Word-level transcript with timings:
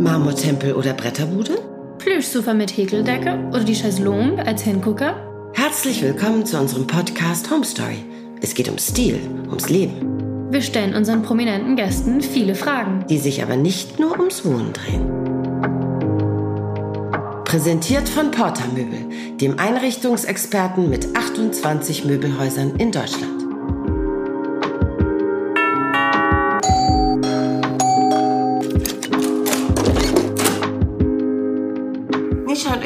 Marmortempel 0.00 0.72
oder 0.72 0.94
Bretterbude? 0.94 1.58
Plüschsofa 1.98 2.54
mit 2.54 2.74
Häkeldecke 2.74 3.38
oder 3.50 3.64
die 3.64 3.74
Chaiselongue 3.74 4.44
als 4.46 4.62
Hingucker? 4.62 5.14
Herzlich 5.52 6.00
willkommen 6.00 6.46
zu 6.46 6.58
unserem 6.58 6.86
Podcast 6.86 7.50
Home 7.50 7.64
Story. 7.64 7.98
Es 8.40 8.54
geht 8.54 8.70
um 8.70 8.78
Stil, 8.78 9.20
ums 9.48 9.68
Leben. 9.68 10.48
Wir 10.50 10.62
stellen 10.62 10.94
unseren 10.94 11.22
prominenten 11.22 11.76
Gästen 11.76 12.22
viele 12.22 12.54
Fragen. 12.54 13.04
Die 13.10 13.18
sich 13.18 13.42
aber 13.42 13.56
nicht 13.56 14.00
nur 14.00 14.18
ums 14.18 14.42
Wohnen 14.46 14.72
drehen. 14.72 15.06
Präsentiert 17.44 18.08
von 18.08 18.30
Porta 18.30 18.64
Möbel, 18.74 19.36
dem 19.36 19.58
Einrichtungsexperten 19.58 20.88
mit 20.88 21.14
28 21.14 22.06
Möbelhäusern 22.06 22.76
in 22.76 22.90
Deutschland. 22.90 23.39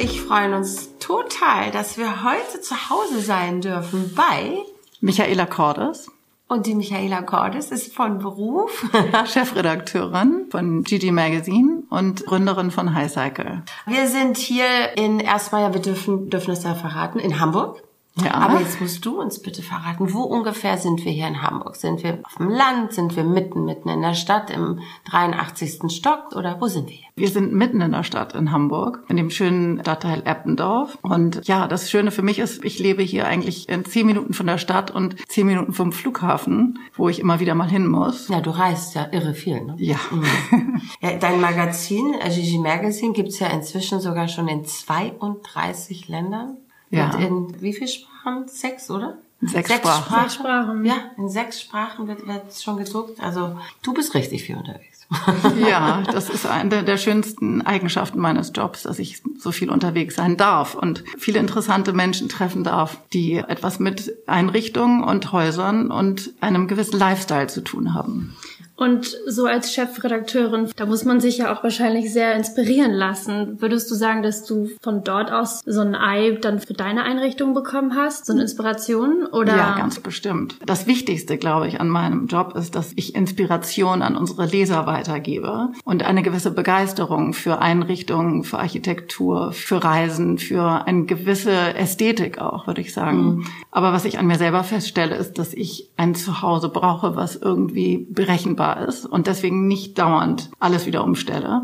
Ich 0.05 0.21
freuen 0.21 0.53
uns 0.53 0.99
total, 0.99 1.71
dass 1.71 1.97
wir 1.97 2.25
heute 2.25 2.61
zu 2.61 2.91
Hause 2.91 3.21
sein 3.21 3.63
dürfen 3.63 4.13
bei 4.15 4.59
Michaela 5.01 5.47
Cordes, 5.47 6.11
und 6.47 6.67
die 6.67 6.75
Michaela 6.75 7.23
Cordes 7.23 7.71
ist 7.71 7.95
von 7.95 8.19
Beruf 8.19 8.85
Chefredakteurin 9.33 10.47
von 10.51 10.85
GG 10.85 11.11
Magazine 11.11 11.85
und 11.89 12.27
Gründerin 12.27 12.71
von 12.71 12.95
High 12.95 13.11
Cycle. 13.11 13.63
Wir 13.87 14.07
sind 14.09 14.37
hier 14.37 14.67
in 14.97 15.21
erstmal, 15.21 15.63
ja, 15.63 15.73
wir 15.73 15.81
dürfen, 15.81 16.29
dürfen 16.29 16.51
es 16.51 16.63
ja 16.65 16.75
verraten, 16.75 17.19
in 17.19 17.41
Hamburg. 17.41 17.83
Ja. 18.23 18.35
Aber 18.35 18.61
jetzt 18.61 18.81
musst 18.81 19.05
du 19.05 19.21
uns 19.21 19.43
bitte 19.43 19.63
verraten, 19.63 20.13
wo 20.13 20.23
ungefähr 20.23 20.79
sind 20.79 21.05
wir 21.05 21.11
hier 21.11 21.27
in 21.27 21.43
Hamburg? 21.43 21.75
Sind 21.75 22.05
wir 22.05 22.21
auf 22.23 22.37
dem 22.37 22.49
Land? 22.49 22.93
Sind 22.93 23.17
wir 23.17 23.25
mitten, 23.25 23.65
mitten 23.65 23.89
in 23.89 24.03
der 24.03 24.15
Stadt 24.15 24.51
im 24.51 24.81
83. 25.11 25.91
Stock? 25.91 26.37
Oder 26.37 26.61
wo 26.61 26.69
sind 26.69 26.89
wir 26.89 26.95
hier? 26.95 27.09
Wir 27.17 27.29
sind 27.29 27.53
mitten 27.53 27.81
in 27.81 27.91
der 27.91 28.05
Stadt 28.05 28.35
in 28.35 28.53
Hamburg, 28.53 29.03
in 29.09 29.17
dem 29.17 29.31
schönen 29.31 29.81
Stadtteil 29.81 30.23
Eppendorf. 30.25 30.97
Und 31.03 31.47
ja, 31.49 31.67
das 31.67 31.91
Schöne 31.91 32.13
für 32.13 32.23
mich 32.23 32.39
ist, 32.39 32.65
ich 32.65 32.79
lebe 32.79 33.03
hier 33.03 33.27
eigentlich 33.27 33.69
in 33.69 33.85
zehn 33.85 34.07
Minuten 34.07 34.33
von 34.33 34.47
der 34.47 34.59
Stadt 34.59 34.93
und 34.93 35.17
zehn 35.29 35.47
Minuten 35.47 35.73
vom 35.73 35.91
Flughafen, 35.91 36.79
wo 36.95 37.09
ich 37.09 37.19
immer 37.19 37.41
wieder 37.41 37.57
mal 37.57 37.69
hin 37.69 37.89
muss. 37.89 38.29
Ja, 38.29 38.41
du 38.41 38.51
reist 38.51 38.95
ja 38.95 39.09
irre 39.11 39.35
viel, 39.35 39.61
ne? 39.61 39.75
Ja. 39.79 39.97
Ja, 41.01 41.17
dein 41.17 41.41
Magazin, 41.41 42.15
Gigi 42.29 42.59
Magazine, 42.59 43.13
gibt's 43.13 43.39
ja 43.39 43.49
inzwischen 43.49 44.01
sogar 44.01 44.29
schon 44.29 44.49
in 44.49 44.65
32 44.65 46.09
Ländern. 46.09 46.59
Ja. 46.97 47.15
Und 47.17 47.53
in 47.57 47.63
wie 47.63 47.73
viel 47.73 47.89
Sprachen? 47.89 48.49
Sechs, 48.49 48.91
oder? 48.91 49.19
Sechs 49.41 49.73
Sprachen. 49.73 50.21
Sechs 50.21 50.35
Sprachen. 50.35 50.85
Ja, 50.85 50.95
in 51.19 51.29
sechs 51.29 51.61
Sprachen 51.61 52.09
wird, 52.09 52.27
wird 52.27 52.55
schon 52.55 52.79
gedruckt. 52.79 53.21
Also 53.21 53.59
du 53.83 53.93
bist 53.93 54.15
richtig 54.15 54.45
viel 54.45 54.57
unterwegs. 54.57 54.95
Ja, 55.69 56.03
das 56.13 56.31
ist 56.31 56.47
eine 56.47 56.83
der 56.83 56.97
schönsten 56.97 57.63
Eigenschaften 57.63 58.19
meines 58.19 58.53
Jobs, 58.55 58.83
dass 58.83 58.99
ich 58.99 59.23
so 59.39 59.53
viel 59.53 59.71
unterwegs 59.71 60.17
sein 60.17 60.37
darf 60.37 60.75
und 60.75 61.05
viele 61.19 61.39
interessante 61.39 61.93
Menschen 61.93 62.29
treffen 62.29 62.65
darf, 62.65 62.99
die 63.13 63.35
etwas 63.35 63.79
mit 63.79 64.15
Einrichtungen 64.27 65.05
und 65.05 65.33
Häusern 65.33 65.91
und 65.91 66.33
einem 66.41 66.69
gewissen 66.69 66.99
Lifestyle 66.99 67.49
zu 67.49 67.63
tun 67.63 67.95
haben. 67.95 68.35
Und 68.77 69.17
so 69.27 69.47
als 69.47 69.73
Chefredakteurin, 69.73 70.69
da 70.75 70.87
muss 70.87 71.05
man 71.05 71.21
sich 71.21 71.39
ja 71.39 71.55
auch 71.55 71.63
wahrscheinlich 71.63 72.13
sehr 72.13 72.35
inspirieren 72.35 72.93
lassen. 72.93 73.61
Würdest 73.61 73.89
du 73.91 73.95
sagen, 73.95 74.23
dass 74.23 74.45
du 74.45 74.71
von 74.83 75.05
dort 75.05 75.31
aus 75.31 75.61
so 75.65 75.81
ein 75.81 75.95
Ei 75.95 76.33
dann 76.41 76.59
für 76.59 76.75
deine 76.75 77.05
Einrichtung 77.05 77.55
bekommen 77.55 77.95
hast? 77.95 78.27
So 78.27 78.33
eine 78.33 78.43
Inspiration? 78.43 79.27
Oder? 79.27 79.57
Ja, 79.57 79.77
ganz 79.77 80.01
bestimmt. 80.01 80.57
Das 80.67 80.89
Wichtigste, 80.89 81.39
glaube 81.39 81.69
ich, 81.69 81.81
an 81.81 81.89
meinem 81.89 82.27
Job 82.27 82.57
ist, 82.57 82.75
dass 82.75 82.93
ich 82.97 83.15
Inspiration 83.15 84.03
an 84.03 84.17
unsere 84.17 84.47
Leser 84.47 84.87
weitergebe 84.87 85.71
und 85.85 86.03
eine 86.03 86.23
gewisse 86.23 86.51
Begeisterung 86.51 87.33
für 87.33 87.61
Einrichtungen, 87.61 88.43
für 88.43 88.59
Architektur, 88.59 89.53
für 89.53 89.85
Reisen, 89.85 90.39
für 90.39 90.85
eine 90.87 91.05
gewisse 91.05 91.75
Ästhetik 91.77 92.39
auch, 92.39 92.67
würde 92.67 92.81
ich 92.81 92.93
sagen. 92.93 93.47
Aber 93.71 93.93
was 93.93 94.05
ich 94.05 94.19
an 94.19 94.27
mir 94.27 94.39
selber 94.39 94.65
feststelle, 94.65 95.15
ist, 95.15 95.39
dass 95.39 95.55
ich 95.55 95.91
ein 95.97 96.17
Zuhause 96.17 96.69
brauche, 96.69 97.15
was 97.15 97.37
irgendwie 97.37 98.07
berechenbar 98.11 98.64
ist 98.73 99.07
und 99.07 99.27
deswegen 99.27 99.67
nicht 99.69 99.99
dauernd 99.99 100.51
alles 100.59 100.87
wieder 100.87 101.05
umstelle. 101.05 101.63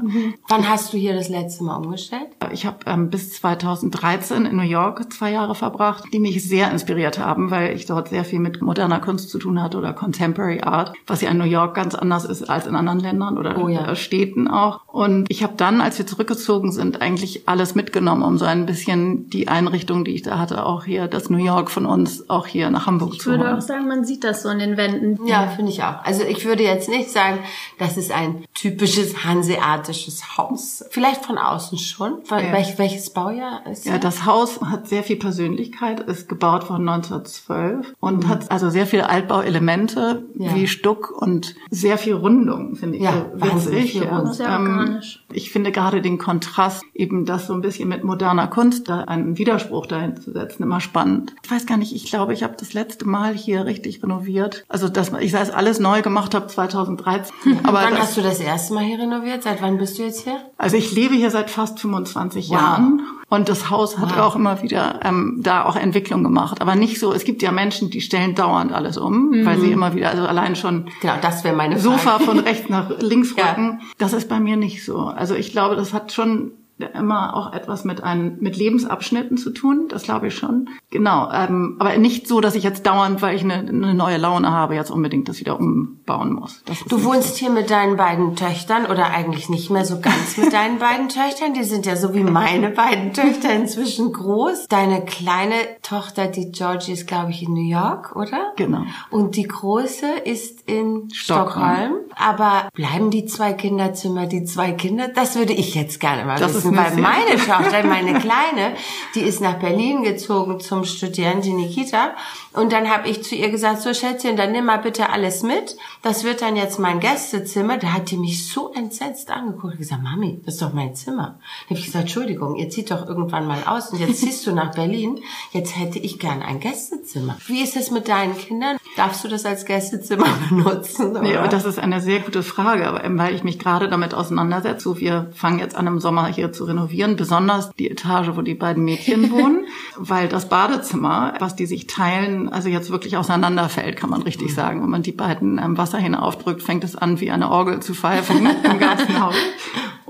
Wann 0.49 0.69
hast 0.69 0.93
du 0.93 0.97
hier 0.99 1.15
das 1.15 1.29
letzte 1.29 1.65
Mal 1.65 1.77
umgestellt? 1.77 2.29
Ich 2.53 2.67
habe 2.67 2.79
ähm, 2.87 3.11
bis 3.11 3.33
2013 3.35 4.47
in 4.47 4.57
New 4.57 4.63
York 4.63 5.13
zwei 5.13 5.33
Jahre 5.33 5.55
verbracht, 5.55 6.05
die 6.13 6.19
mich 6.19 6.47
sehr 6.47 6.71
inspiriert 6.71 7.19
haben, 7.19 7.51
weil 7.51 7.75
ich 7.75 7.87
dort 7.87 8.09
sehr 8.09 8.25
viel 8.25 8.39
mit 8.39 8.61
moderner 8.63 9.01
Kunst 9.01 9.31
zu 9.31 9.39
tun 9.39 9.63
hatte 9.63 9.79
oder 9.79 9.93
Contemporary 9.93 10.61
Art, 10.63 10.93
was 11.07 11.21
ja 11.21 11.31
in 11.31 11.39
New 11.39 11.45
York 11.45 11.75
ganz 11.75 11.95
anders 11.95 12.25
ist 12.25 12.49
als 12.49 12.67
in 12.67 12.75
anderen 12.77 13.01
Ländern 13.01 13.39
oder 13.39 13.57
Oh 13.59 13.69
ja. 13.69 13.87
äh, 13.91 13.97
Städten 13.97 14.49
auch. 14.49 14.81
Und 14.87 15.27
ich 15.31 15.43
habe 15.43 15.55
dann, 15.57 15.81
als 15.81 15.99
wir 15.99 16.07
zurückgezogen 16.07 16.73
sind, 16.73 17.01
eigentlich 17.03 17.49
alles 17.49 17.75
mitgenommen, 17.75 18.23
um 18.23 18.39
so 18.39 18.45
ein 18.45 18.67
bisschen 18.67 19.29
die 19.31 19.49
Einrichtung, 19.49 20.05
die 20.05 20.13
ich 20.13 20.23
da 20.23 20.39
hatte, 20.39 20.65
auch 20.67 20.85
hier 20.85 21.09
das 21.09 21.31
New 21.31 21.39
York 21.45 21.71
von 21.71 21.87
uns 21.87 22.29
auch 22.29 22.47
hier 22.47 22.71
nach 22.71 22.87
Hamburg 22.87 23.15
Ich 23.15 23.21
zu 23.21 23.31
würde 23.31 23.45
holen. 23.45 23.57
auch 23.57 23.61
sagen, 23.61 23.89
man 23.89 24.05
sieht 24.05 24.25
das 24.25 24.43
so 24.43 24.49
in 24.49 24.59
den 24.59 24.77
Wänden. 24.77 25.27
Ja, 25.27 25.47
finde 25.49 25.71
ich 25.73 25.83
auch. 25.83 26.05
Also 26.05 26.23
ich 26.25 26.45
würde 26.45 26.63
jetzt 26.63 26.89
nicht 26.91 27.11
sagen, 27.11 27.39
das 27.79 27.97
ist 27.97 28.13
ein 28.13 28.45
typisches 28.55 29.25
hanseatisches 29.25 30.37
Haus. 30.37 30.85
Vielleicht 30.91 31.25
von 31.25 31.39
außen 31.39 31.79
schon. 31.79 32.19
Ja. 32.31 32.53
Welch, 32.53 32.79
welches 32.79 33.11
Baujahr 33.11 33.67
ist 33.71 33.87
Ja, 33.87 33.99
das 33.99 34.25
Haus 34.27 34.61
hat 34.61 34.89
sehr 34.89 35.03
viel 35.03 35.17
Persönlichkeit, 35.17 36.01
ist 36.01 36.29
gebaut 36.29 36.65
von 36.65 36.87
1912 36.89 37.95
und 38.01 38.29
hat 38.29 38.51
also 38.51 38.71
sehr 38.71 38.87
viele 38.87 39.09
Altbauelemente 39.09 40.25
Mhm. 40.35 40.43
Ja. 40.45 40.55
wie 40.55 40.67
Stuck 40.67 41.11
und 41.11 41.55
sehr 41.71 41.99
viel 41.99 42.15
Rundung, 42.15 42.77
finde 42.77 42.97
ich. 42.97 43.03
Ja, 43.03 43.27
wahnsinnig 43.35 43.93
viel 43.93 44.05
ja. 44.05 44.25
Sehr 44.33 44.49
Ähm, 44.49 45.01
ich 45.33 45.51
finde 45.51 45.73
gerade 45.73 46.03
den 46.03 46.19
Kontrast, 46.19 46.83
eben 46.95 47.25
das 47.25 47.47
so 47.47 47.55
ein 47.55 47.61
bisschen 47.61 47.89
mit 47.89 48.05
moderner 48.05 48.47
Kunst, 48.47 48.89
da 48.89 49.01
einen 49.03 49.39
Widerspruch 49.39 49.87
dahin 49.87 50.17
zu 50.21 50.33
setzen, 50.33 50.63
immer 50.63 50.81
spannend. 50.81 51.35
Ich 51.45 51.51
weiß 51.51 51.67
gar 51.67 51.77
nicht, 51.77 51.95
ich 51.95 52.05
glaube, 52.07 52.33
ich 52.33 52.43
habe 52.43 52.55
das 52.59 52.73
letzte 52.73 53.07
Mal 53.07 53.35
hier 53.35 53.65
richtig 53.67 54.03
renoviert. 54.03 54.65
Also, 54.69 54.89
dass 54.89 55.13
ich 55.21 55.33
das 55.33 55.51
alles 55.51 55.79
neu 55.81 56.03
gemacht 56.03 56.35
habe 56.35 56.49
2013. 56.85 57.33
Aber 57.65 57.83
Wann 57.83 57.99
hast 57.99 58.17
du 58.17 58.23
das 58.23 58.41
erste 58.41 58.75
Mal 58.75 58.85
hier 58.85 58.99
renoviert? 58.99 59.43
Seit 59.43 59.63
wann 59.63 59.79
bist 59.79 59.99
du 59.99 60.03
jetzt 60.03 60.25
hier? 60.25 60.37
also 60.59 60.77
ich 60.77 60.93
lebe 60.93 61.15
hier 61.15 61.31
seit 61.31 61.51
fast 61.51 61.81
25 61.81 62.49
Wow. 62.49 62.55
Jahren 62.57 63.03
und 63.29 63.49
das 63.49 63.71
Haus 63.71 63.99
hat 63.99 64.11
Wow. 64.17 64.19
auch 64.19 64.37
immer 64.37 64.63
wieder 64.63 65.01
ähm, 65.05 65.41
da 65.43 65.65
auch 65.65 65.77
Entwicklung 65.77 66.23
gemacht. 66.25 66.61
Aber 66.61 66.75
nicht 66.75 66.99
so, 66.99 67.13
es 67.13 67.25
gibt 67.25 67.43
ja 67.43 67.53
Menschen, 67.53 67.91
die 67.91 68.01
stellen 68.01 68.35
dauernd 68.35 68.73
alles 68.73 68.97
um, 68.99 69.33
weil 69.45 69.57
Mhm. 69.57 69.61
sie 69.61 69.73
immer 69.73 69.95
wieder, 69.95 70.11
also 70.11 70.25
allein 70.27 70.57
schon 70.57 70.87
Genau, 71.01 71.15
das 71.23 71.45
wäre 71.45 71.55
meine 71.57 71.79
Sofa 71.79 72.19
von 72.19 72.39
rechts 72.41 72.69
nach 72.69 72.91
links 73.01 73.35
Ja. 73.37 73.51
rücken. 73.51 73.81
Das 73.99 74.13
ist 74.13 74.29
bei 74.29 74.41
mir 74.41 74.57
nicht 74.57 74.85
so. 74.85 74.99
Also 74.99 75.35
ich 75.35 75.53
glaube, 75.53 75.77
das 75.77 75.93
hat 75.93 76.13
schon 76.13 76.53
immer 76.83 77.37
auch 77.37 77.53
etwas 77.53 77.85
mit 77.85 78.03
einem 78.03 78.37
mit 78.41 78.57
Lebensabschnitten 78.57 79.37
zu 79.37 79.51
tun, 79.51 79.87
das 79.89 80.03
glaube 80.03 80.29
ich 80.29 80.35
schon. 80.37 80.69
Genau, 80.91 81.31
ähm, 81.33 81.77
aber 81.79 81.97
nicht 81.99 82.27
so, 82.27 82.41
dass 82.41 82.55
ich 82.55 82.65
jetzt 82.65 82.87
dauernd, 82.87 83.23
weil 83.23 83.37
ich 83.37 83.43
eine, 83.43 83.55
eine 83.55 83.95
neue 83.95 84.17
Laune 84.17 84.51
habe, 84.51 84.75
jetzt 84.75 84.91
unbedingt 84.91 85.29
das 85.29 85.41
wieder 85.41 85.59
umbauen 85.59 86.33
muss. 86.33 86.63
Du 86.89 87.05
wohnst 87.05 87.37
hier 87.37 87.51
mit 87.51 87.71
deinen 87.71 87.97
beiden 87.97 88.37
Töchtern 88.37 88.87
oder 88.87 89.07
eigentlich 89.07 89.49
nicht 89.49 89.71
mehr 89.71 89.85
so 89.85 90.01
ganz 90.01 90.37
mit 90.37 90.53
deinen 90.53 90.79
beiden 90.81 91.09
Töchtern. 91.09 91.55
Die 91.55 91.65
sind 91.65 91.87
ja 91.87 91.97
so 91.97 92.15
wie 92.15 92.25
meine 92.25 92.71
beiden 92.71 93.13
Töchter 93.13 93.53
inzwischen 93.55 94.13
groß. 94.13 94.67
Deine 94.69 95.05
kleine 95.05 95.55
Tochter, 95.83 96.27
die 96.27 96.51
Georgie, 96.51 96.93
ist, 96.93 97.07
glaube 97.07 97.31
ich, 97.31 97.43
in 97.43 97.55
New 97.55 97.69
York, 97.69 98.17
oder? 98.17 98.53
Genau. 98.57 98.83
Und 99.11 99.37
die 99.37 99.45
große 99.45 100.07
ist 100.25 100.69
in 100.69 101.09
Stockholm. 101.13 101.51
Stockholm. 101.51 101.93
Aber 102.17 102.69
bleiben 102.75 103.11
die 103.11 103.27
zwei 103.27 103.53
Kinderzimmer 103.53 104.27
die 104.27 104.45
zwei 104.45 104.73
Kinder? 104.73 105.09
Das 105.09 105.37
würde 105.37 105.53
ich 105.53 105.75
jetzt 105.75 106.01
gerne 106.01 106.25
mal 106.25 106.39
Das 106.39 106.55
wissen, 106.55 106.70
eine 106.79 106.97
weil 106.97 107.03
meine 107.03 107.37
Tochter, 107.37 107.85
meine 107.85 108.19
Kleine, 108.19 108.75
die 109.15 109.21
ist 109.21 109.41
nach 109.41 109.59
Berlin 109.59 110.03
gezogen 110.03 110.61
zum 110.61 110.85
Studieren, 110.85 111.43
die 111.43 111.53
Nikita. 111.53 112.15
Und 112.53 112.73
dann 112.73 112.91
habe 112.91 113.09
ich 113.09 113.23
zu 113.23 113.37
ihr 113.37 113.51
gesagt, 113.51 113.83
so 113.83 113.95
Schätzchen, 113.95 114.37
dann 114.37 114.53
nimm 114.53 114.65
mal 114.65 114.79
bitte 114.79 115.11
alles 115.11 115.43
mit. 115.43 115.77
Das 116.03 116.25
wird 116.25 116.43
dann 116.43 116.57
jetzt 116.57 116.79
mein 116.79 116.99
Gästezimmer. 116.99 117.79
Da 117.79 117.93
hat 117.93 118.11
die 118.11 118.17
mich 118.17 118.49
so 118.49 118.73
entsetzt 118.73 119.31
angeguckt. 119.31 119.75
Ich 119.75 119.79
gesagt, 119.81 120.03
Mami, 120.03 120.41
das 120.45 120.55
ist 120.55 120.63
doch 120.63 120.73
mein 120.73 120.95
Zimmer. 120.95 121.39
Da 121.39 121.71
habe 121.71 121.79
ich 121.79 121.87
gesagt, 121.87 122.03
Entschuldigung, 122.03 122.57
ihr 122.57 122.69
zieht 122.69 122.91
doch 122.91 123.07
irgendwann 123.07 123.47
mal 123.47 123.63
aus 123.67 123.91
und 123.91 124.01
jetzt 124.01 124.21
ziehst 124.21 124.47
du 124.47 124.53
nach 124.53 124.75
Berlin. 124.75 125.21
Jetzt 125.53 125.77
hätte 125.77 126.01
ich 126.01 126.19
gern 126.19 126.43
ein 126.43 126.59
Gästezimmer. 126.59 127.37
Wie 127.47 127.63
ist 127.63 127.77
es 127.77 127.91
mit 127.91 128.09
deinen 128.09 128.37
Kindern? 128.37 128.79
Darfst 128.97 129.23
du 129.23 129.29
das 129.29 129.47
als 129.47 129.65
Gästezimmer 129.65 130.27
benutzen? 130.49 131.13
Nee, 131.13 131.31
oder? 131.31 131.41
aber 131.41 131.49
das 131.49 131.65
ist 131.65 131.79
eine 131.79 132.01
sehr 132.01 132.21
gute 132.21 132.43
Frage, 132.43 132.89
aber 132.89 133.05
eben, 133.05 133.17
weil 133.19 133.35
ich 133.35 133.45
mich 133.45 133.59
gerade 133.59 133.89
damit 133.89 134.13
auseinandersetze. 134.13 134.99
Wir 134.99 135.31
fangen 135.35 135.61
jetzt 135.61 135.77
an 135.77 135.87
im 135.87 136.01
Sommer 136.01 136.27
hier 136.27 136.53
zu 136.53 136.60
renovieren, 136.65 137.17
besonders 137.17 137.71
die 137.79 137.91
Etage, 137.91 138.31
wo 138.35 138.43
die 138.43 138.55
beiden 138.55 138.85
Mädchen 138.85 139.31
wohnen, 139.33 139.67
weil 139.97 140.29
das 140.29 140.49
Badezimmer, 140.49 141.35
was 141.39 141.57
die 141.57 141.67
sich 141.67 141.87
teilen, 141.87 142.49
also 142.49 142.69
jetzt 142.69 142.91
wirklich 142.91 143.17
auseinanderfällt, 143.17 143.97
kann 143.97 144.11
man 144.11 144.23
richtig 144.23 144.55
sagen. 144.55 144.83
Wenn 144.83 144.91
man 144.91 145.03
die 145.03 145.13
beiden 145.13 145.59
ähm, 145.59 145.79
Wasserhähne 145.79 146.23
aufdrückt, 146.23 146.63
fängt 146.63 146.85
es 146.85 146.97
an, 146.97 147.21
wie 147.21 147.31
eine 147.31 147.51
Orgel 147.51 147.81
zu 147.81 147.95
pfeifen 147.95 148.49
im 148.65 148.79
ganzen 148.79 149.21
Haus. 149.21 149.37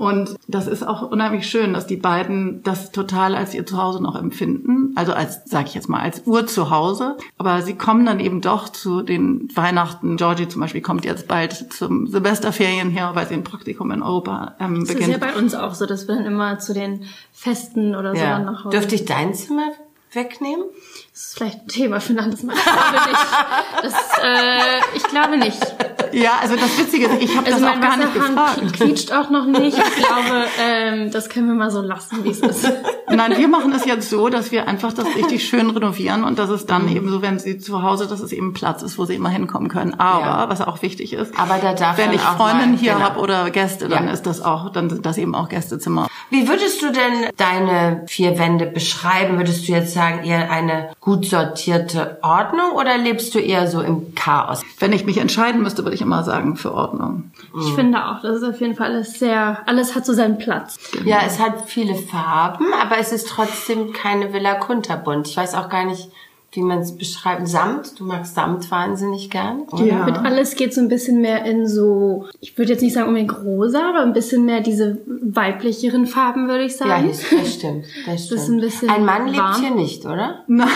Und 0.01 0.35
das 0.47 0.65
ist 0.65 0.81
auch 0.81 1.03
unheimlich 1.03 1.47
schön, 1.47 1.73
dass 1.73 1.85
die 1.85 1.95
beiden 1.95 2.63
das 2.63 2.91
total 2.91 3.35
als 3.35 3.53
ihr 3.53 3.67
Zuhause 3.67 4.01
noch 4.01 4.15
empfinden. 4.15 4.93
Also 4.95 5.13
als, 5.13 5.41
sag 5.45 5.67
ich 5.67 5.75
jetzt 5.75 5.89
mal, 5.89 5.99
als 6.01 6.23
Urzuhause. 6.25 7.17
Aber 7.37 7.61
sie 7.61 7.75
kommen 7.75 8.03
dann 8.07 8.19
eben 8.19 8.41
doch 8.41 8.69
zu 8.69 9.03
den 9.03 9.47
Weihnachten. 9.53 10.17
Georgie 10.17 10.47
zum 10.47 10.59
Beispiel 10.59 10.81
kommt 10.81 11.05
jetzt 11.05 11.27
bald 11.27 11.71
zum 11.71 12.07
Silvesterferien 12.07 12.89
her, 12.89 13.11
weil 13.13 13.27
sie 13.27 13.35
ein 13.35 13.43
Praktikum 13.43 13.91
in 13.91 14.01
Europa 14.01 14.55
ähm, 14.59 14.79
beginnt. 14.79 15.01
Das 15.01 15.07
ist 15.07 15.13
ja 15.13 15.17
bei 15.19 15.35
uns 15.35 15.53
auch 15.53 15.75
so, 15.75 15.85
dass 15.85 16.07
wir 16.07 16.15
dann 16.15 16.25
immer 16.25 16.57
zu 16.57 16.73
den 16.73 17.05
Festen 17.31 17.95
oder 17.95 18.15
so 18.15 18.21
Ja. 18.23 18.37
dann 18.39 18.45
nach 18.45 18.65
Hause. 18.65 18.75
Dürfte 18.75 18.95
ich 18.95 19.05
dein 19.05 19.35
Zimmer 19.35 19.69
wegnehmen? 20.13 20.65
Das 21.11 21.25
ist 21.25 21.37
vielleicht 21.37 21.61
ein 21.61 21.67
Thema 21.67 21.99
für 21.99 22.13
ein 22.13 22.19
anderes 22.19 22.41
Mal. 22.41 22.55
Ich 22.55 22.63
glaube 22.63 23.07
nicht. 23.07 23.83
Das, 23.83 23.93
äh, 24.23 24.97
ich 24.97 25.03
glaube 25.03 25.37
nicht. 25.37 25.75
Ja, 26.13 26.31
also 26.41 26.55
das 26.55 26.77
Witzige 26.77 27.05
ist, 27.07 27.21
ich 27.21 27.35
habe 27.37 27.45
Also 27.51 27.65
das 27.65 27.75
auch 27.75 27.81
gar 27.81 27.97
nicht 27.97 28.13
gefragt. 28.13 28.73
quietscht 28.73 29.11
auch 29.11 29.29
noch 29.29 29.45
nicht. 29.45 29.77
Ich 29.77 29.95
glaube, 29.95 30.45
ähm, 30.61 31.11
das 31.11 31.29
können 31.29 31.47
wir 31.47 31.55
mal 31.55 31.71
so 31.71 31.81
lassen, 31.81 32.23
wie 32.23 32.29
es 32.29 32.39
ist. 32.39 32.71
Nein, 33.09 33.37
wir 33.37 33.47
machen 33.47 33.73
es 33.73 33.85
jetzt 33.85 34.09
so, 34.09 34.29
dass 34.29 34.51
wir 34.51 34.67
einfach 34.67 34.93
das 34.93 35.05
richtig 35.15 35.47
schön 35.47 35.69
renovieren 35.69 36.23
und 36.23 36.39
dass 36.39 36.49
es 36.49 36.65
dann 36.65 36.85
Mhm. 36.89 36.95
eben 36.95 37.09
so, 37.09 37.21
wenn 37.21 37.39
sie 37.39 37.57
zu 37.57 37.83
Hause, 37.83 38.07
dass 38.07 38.19
es 38.21 38.31
eben 38.31 38.53
Platz 38.53 38.81
ist, 38.83 38.97
wo 38.97 39.05
sie 39.05 39.15
immer 39.15 39.29
hinkommen 39.29 39.69
können. 39.69 39.93
Aber, 39.99 40.25
Ja. 40.25 40.49
was 40.49 40.61
auch 40.61 40.81
wichtig 40.81 41.13
ist, 41.13 41.37
Aber 41.37 41.57
da 41.61 41.73
darf 41.73 41.97
wenn 41.97 42.13
ich 42.13 42.21
Freundinnen 42.21 42.77
hier 42.77 42.93
genau. 42.93 43.05
habe 43.05 43.19
oder 43.19 43.49
Gäste, 43.49 43.87
dann 43.89 44.07
Ja. 44.07 44.13
ist 44.13 44.25
das 44.25 44.41
auch, 44.41 44.71
dann 44.71 44.89
sind 44.89 45.05
das 45.05 45.17
eben 45.17 45.35
auch 45.35 45.49
Gästezimmer. 45.49 46.07
Wie 46.29 46.47
würdest 46.47 46.81
du 46.81 46.87
denn 46.91 47.29
deine 47.37 48.03
vier 48.07 48.37
Wände 48.39 48.65
beschreiben? 48.65 49.37
Würdest 49.37 49.67
du 49.67 49.73
jetzt 49.73 49.93
sagen, 49.93 50.23
eher 50.23 50.49
eine 50.51 50.89
gut 51.01 51.25
sortierte 51.25 52.19
Ordnung 52.21 52.71
oder 52.75 52.97
lebst 52.97 53.35
du 53.35 53.39
eher 53.39 53.67
so 53.67 53.81
im 53.81 54.15
Chaos? 54.15 54.61
Wenn 54.79 54.93
ich 54.93 55.05
mich 55.05 55.17
entscheiden 55.17 55.61
müsste, 55.61 55.83
würde 55.83 55.95
ich 55.95 56.00
immer 56.01 56.23
sagen, 56.23 56.55
für 56.55 56.73
Ordnung. 56.73 57.31
Ich 57.59 57.73
finde 57.73 58.05
auch, 58.05 58.21
das 58.21 58.37
ist 58.37 58.43
auf 58.43 58.59
jeden 58.59 58.75
Fall 58.75 58.91
alles 58.91 59.19
sehr, 59.19 59.59
alles 59.65 59.95
hat 59.95 60.05
so 60.05 60.13
seinen 60.13 60.37
Platz. 60.37 60.79
Ja, 61.05 61.19
es 61.25 61.39
hat 61.39 61.69
viele 61.69 61.95
Farben, 61.95 62.65
aber 62.81 62.97
es 62.97 63.11
ist 63.11 63.29
trotzdem 63.29 63.93
keine 63.93 64.33
Villa 64.33 64.55
Kunterbunt. 64.55 65.27
Ich 65.27 65.37
weiß 65.37 65.55
auch 65.55 65.69
gar 65.69 65.85
nicht, 65.85 66.09
wie 66.53 66.61
man 66.61 66.79
es 66.79 66.97
beschreibt. 66.97 67.47
Samt, 67.47 67.97
du 67.99 68.03
magst 68.05 68.35
Samt 68.35 68.69
wahnsinnig 68.71 69.29
gern. 69.29 69.61
oder? 69.71 69.85
Ja. 69.85 70.05
Mit 70.05 70.17
alles 70.17 70.55
geht 70.55 70.73
so 70.73 70.81
ein 70.81 70.89
bisschen 70.89 71.21
mehr 71.21 71.45
in 71.45 71.65
so, 71.65 72.25
ich 72.41 72.57
würde 72.57 72.73
jetzt 72.73 72.81
nicht 72.81 72.93
sagen 72.93 73.07
unbedingt 73.07 73.33
rosa, 73.43 73.87
aber 73.89 74.01
ein 74.01 74.11
bisschen 74.11 74.43
mehr 74.45 74.59
diese 74.59 74.97
weiblicheren 75.07 76.05
Farben, 76.07 76.49
würde 76.49 76.63
ich 76.65 76.73
Ja, 76.79 76.87
sagen. 76.87 77.07
das 77.07 77.23
das 77.29 77.53
stimmt. 77.53 77.85
Das 78.05 78.25
stimmt. 78.25 78.41
ist 78.41 78.49
ein 78.49 78.59
bisschen 78.59 78.89
ein 78.89 79.05
Mann 79.05 79.27
lebt 79.27 79.37
warm. 79.37 79.61
hier 79.61 79.71
nicht, 79.71 80.05
oder? 80.05 80.43
Nein. 80.47 80.67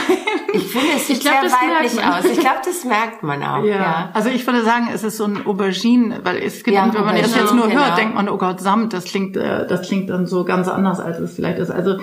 Ich 0.54 0.64
finde, 0.64 0.88
es 0.96 1.08
sieht 1.08 1.18
Ich 1.18 1.22
glaub, 1.24 1.34
sehr 1.42 1.44
das 1.44 1.54
weiblich 1.54 2.06
aus. 2.06 2.26
Ich 2.32 2.40
glaube, 2.40 2.60
das 2.64 2.86
merkt 2.86 3.24
man 3.24 3.44
auch. 3.44 3.64
Ja. 3.66 4.10
Also 4.14 4.30
ich 4.30 4.48
würde 4.48 4.64
sagen, 4.64 4.88
es 4.94 5.04
ist 5.04 5.18
so 5.18 5.26
ein 5.26 5.46
Aubergine, 5.46 6.22
weil 6.24 6.38
es 6.38 6.64
gibt, 6.64 6.76
Ja, 6.76 6.90
wenn 6.94 7.04
man 7.04 7.18
das 7.18 7.36
jetzt 7.36 7.54
nur 7.54 7.68
genau. 7.68 7.82
hört, 7.84 7.98
denkt 7.98 8.16
man, 8.16 8.30
oh 8.30 8.38
Gott, 8.38 8.62
Samt, 8.62 8.94
das 8.94 9.04
klingt, 9.04 9.36
äh, 9.36 9.68
das 9.68 9.88
klingt 9.88 10.10
dann 10.10 10.26
so 10.26 10.46
ganz 10.46 10.70
anders, 10.70 11.02
als 11.02 11.20
es 11.20 11.34
vielleicht 11.36 11.60
ist. 11.60 11.70
Also 11.72 11.98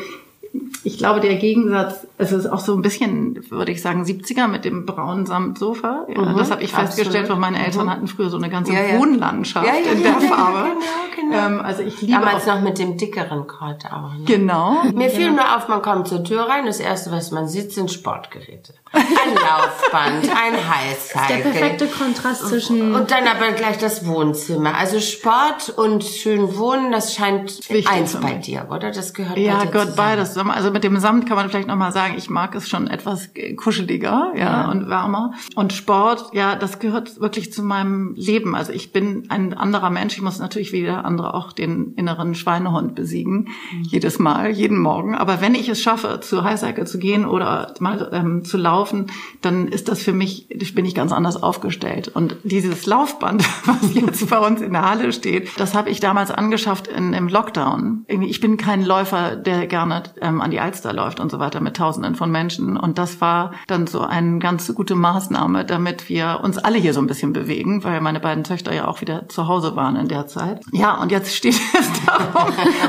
ich 0.84 0.98
glaube, 0.98 1.20
der 1.20 1.36
Gegensatz, 1.36 2.06
es 2.18 2.32
ist 2.32 2.46
auch 2.46 2.58
so 2.60 2.74
ein 2.74 2.82
bisschen, 2.82 3.42
würde 3.50 3.72
ich 3.72 3.80
sagen, 3.80 4.02
70er 4.04 4.48
mit 4.48 4.64
dem 4.64 4.84
braunen 4.84 5.24
Samtsofa. 5.26 6.06
Ja, 6.08 6.20
Mhm, 6.22 6.36
das 6.36 6.50
habe 6.50 6.62
ich 6.62 6.72
festgestellt, 6.72 7.24
absolut. 7.24 7.42
weil 7.42 7.50
meine 7.52 7.64
Eltern 7.64 7.88
hatten 7.90 8.06
früher 8.08 8.28
so 8.30 8.36
eine 8.36 8.50
ganze 8.50 8.72
Ja, 8.72 8.82
ja. 8.82 8.98
Wohnlandschaft 8.98 9.66
in 9.66 10.02
der 10.02 10.12
ja, 10.12 10.20
Farbe. 10.20 10.68
genau, 11.16 11.30
genau. 11.30 11.46
Ähm, 11.46 11.60
also 11.60 11.82
ich 11.82 12.00
liebe 12.02 12.12
Damals 12.12 12.46
noch 12.46 12.60
mit 12.60 12.78
dem 12.78 12.96
dickeren 12.98 13.46
Kord 13.46 13.84
auch. 13.86 14.12
Ne? 14.14 14.24
genau. 14.26 14.82
Mir 14.94 15.08
fiel 15.08 15.30
nur 15.30 15.56
auf, 15.56 15.68
man 15.68 15.80
kommt 15.82 16.08
zur 16.08 16.22
Tür 16.24 16.42
rein, 16.42 16.66
das 16.66 16.80
erste, 16.80 17.10
was 17.12 17.30
man 17.30 17.48
sieht, 17.48 17.72
sind 17.72 17.90
Sportgeräte. 17.90 18.74
Ein 18.92 19.00
Laufband, 19.34 20.24
ein 20.36 20.52
Der 20.52 20.68
Highcycle. 20.76 21.50
perfekte 21.52 21.86
Kontrast 21.86 22.46
zwischen 22.48 22.94
Und 22.94 23.10
dann 23.10 23.26
aber 23.26 23.52
gleich 23.52 23.78
das 23.78 24.06
Wohnzimmer. 24.06 24.76
Also 24.76 25.00
Sport 25.00 25.70
und 25.76 26.04
schön 26.04 26.58
wohnen, 26.58 26.92
das 26.92 27.14
scheint 27.14 27.58
Wichtig 27.70 27.88
eins 27.88 28.14
bei 28.20 28.34
dir, 28.34 28.66
oder? 28.70 28.90
Das 28.90 29.14
gehört 29.14 29.38
Ja, 29.38 29.58
bei 29.58 29.64
dir 29.66 29.70
Gott, 29.72 29.80
zusammen. 29.82 29.96
beides 29.96 30.34
zusammen. 30.42 30.56
Also 30.56 30.70
mit 30.70 30.84
dem 30.84 30.98
Samt 30.98 31.26
kann 31.26 31.36
man 31.36 31.48
vielleicht 31.48 31.68
nochmal 31.68 31.92
sagen, 31.92 32.14
ich 32.16 32.30
mag 32.30 32.54
es 32.54 32.68
schon 32.68 32.86
etwas 32.88 33.30
kuscheliger, 33.56 34.32
ja, 34.36 34.70
und 34.70 34.88
wärmer. 34.88 35.32
Und 35.54 35.72
Sport, 35.72 36.32
ja, 36.32 36.56
das 36.56 36.78
gehört 36.78 37.20
wirklich 37.20 37.52
zu 37.52 37.62
meinem 37.62 38.14
Leben. 38.16 38.54
Also 38.54 38.72
ich 38.72 38.92
bin 38.92 39.26
ein 39.28 39.54
anderer 39.54 39.90
Mensch. 39.90 40.14
Ich 40.16 40.22
muss 40.22 40.38
natürlich 40.38 40.72
wie 40.72 40.78
jeder 40.78 41.04
andere 41.04 41.34
auch 41.34 41.52
den 41.52 41.94
inneren 41.94 42.34
Schweinehund 42.34 42.94
besiegen. 42.94 43.48
Jedes 43.82 44.18
Mal, 44.18 44.50
jeden 44.50 44.78
Morgen. 44.78 45.14
Aber 45.14 45.40
wenn 45.40 45.54
ich 45.54 45.68
es 45.68 45.80
schaffe, 45.80 46.20
zu 46.20 46.44
Highcycle 46.44 46.86
zu 46.86 46.98
gehen 46.98 47.24
oder 47.24 47.74
mal 47.80 48.10
ähm, 48.12 48.44
zu 48.44 48.56
laufen, 48.56 49.06
dann 49.40 49.68
ist 49.68 49.88
das 49.88 50.02
für 50.02 50.12
mich, 50.12 50.48
bin 50.74 50.84
ich 50.84 50.94
ganz 50.94 51.12
anders 51.12 51.42
aufgestellt. 51.42 52.08
Und 52.08 52.36
dieses 52.44 52.86
Laufband, 52.86 53.44
was 53.66 53.94
jetzt 53.94 54.28
bei 54.28 54.38
uns 54.38 54.60
in 54.60 54.72
der 54.72 54.88
Halle 54.88 55.12
steht, 55.12 55.48
das 55.58 55.74
habe 55.74 55.90
ich 55.90 56.00
damals 56.00 56.30
angeschafft 56.30 56.88
in, 56.88 57.12
im 57.12 57.28
Lockdown. 57.28 58.04
Irgendwie, 58.08 58.28
Ich 58.28 58.40
bin 58.40 58.56
kein 58.56 58.84
Läufer, 58.84 59.36
der 59.36 59.66
gerne 59.66 60.02
ähm, 60.20 60.31
an 60.40 60.50
die 60.50 60.60
Alster 60.60 60.92
läuft 60.92 61.20
und 61.20 61.30
so 61.30 61.38
weiter 61.38 61.60
mit 61.60 61.76
Tausenden 61.76 62.14
von 62.14 62.30
Menschen. 62.30 62.76
Und 62.76 62.98
das 62.98 63.20
war 63.20 63.52
dann 63.66 63.86
so 63.86 64.00
eine 64.00 64.38
ganz 64.38 64.72
gute 64.74 64.94
Maßnahme, 64.94 65.64
damit 65.64 66.08
wir 66.08 66.40
uns 66.42 66.58
alle 66.58 66.78
hier 66.78 66.94
so 66.94 67.00
ein 67.00 67.06
bisschen 67.06 67.32
bewegen, 67.32 67.84
weil 67.84 68.00
meine 68.00 68.20
beiden 68.20 68.44
Töchter 68.44 68.72
ja 68.72 68.86
auch 68.86 69.00
wieder 69.00 69.28
zu 69.28 69.48
Hause 69.48 69.76
waren 69.76 69.96
in 69.96 70.08
der 70.08 70.26
Zeit. 70.26 70.62
Ja, 70.72 71.00
und 71.00 71.12
jetzt 71.12 71.34
steht 71.34 71.54
es 71.78 71.90
da. 72.06 72.48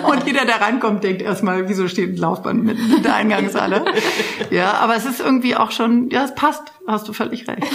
Und 0.09 0.25
jeder, 0.25 0.45
der 0.45 0.61
reinkommt, 0.61 1.03
denkt 1.03 1.21
erstmal, 1.21 1.67
wieso 1.69 1.87
steht 1.87 2.13
ein 2.13 2.17
Laufband 2.17 2.63
mitten 2.63 2.97
in 2.97 3.03
der 3.03 3.15
Eingangshalle? 3.15 3.85
Ja, 4.49 4.73
aber 4.73 4.95
es 4.95 5.05
ist 5.05 5.19
irgendwie 5.19 5.55
auch 5.55 5.71
schon, 5.71 6.09
ja, 6.09 6.23
es 6.23 6.35
passt. 6.35 6.71
Hast 6.87 7.07
du 7.07 7.13
völlig 7.13 7.47
recht. 7.47 7.63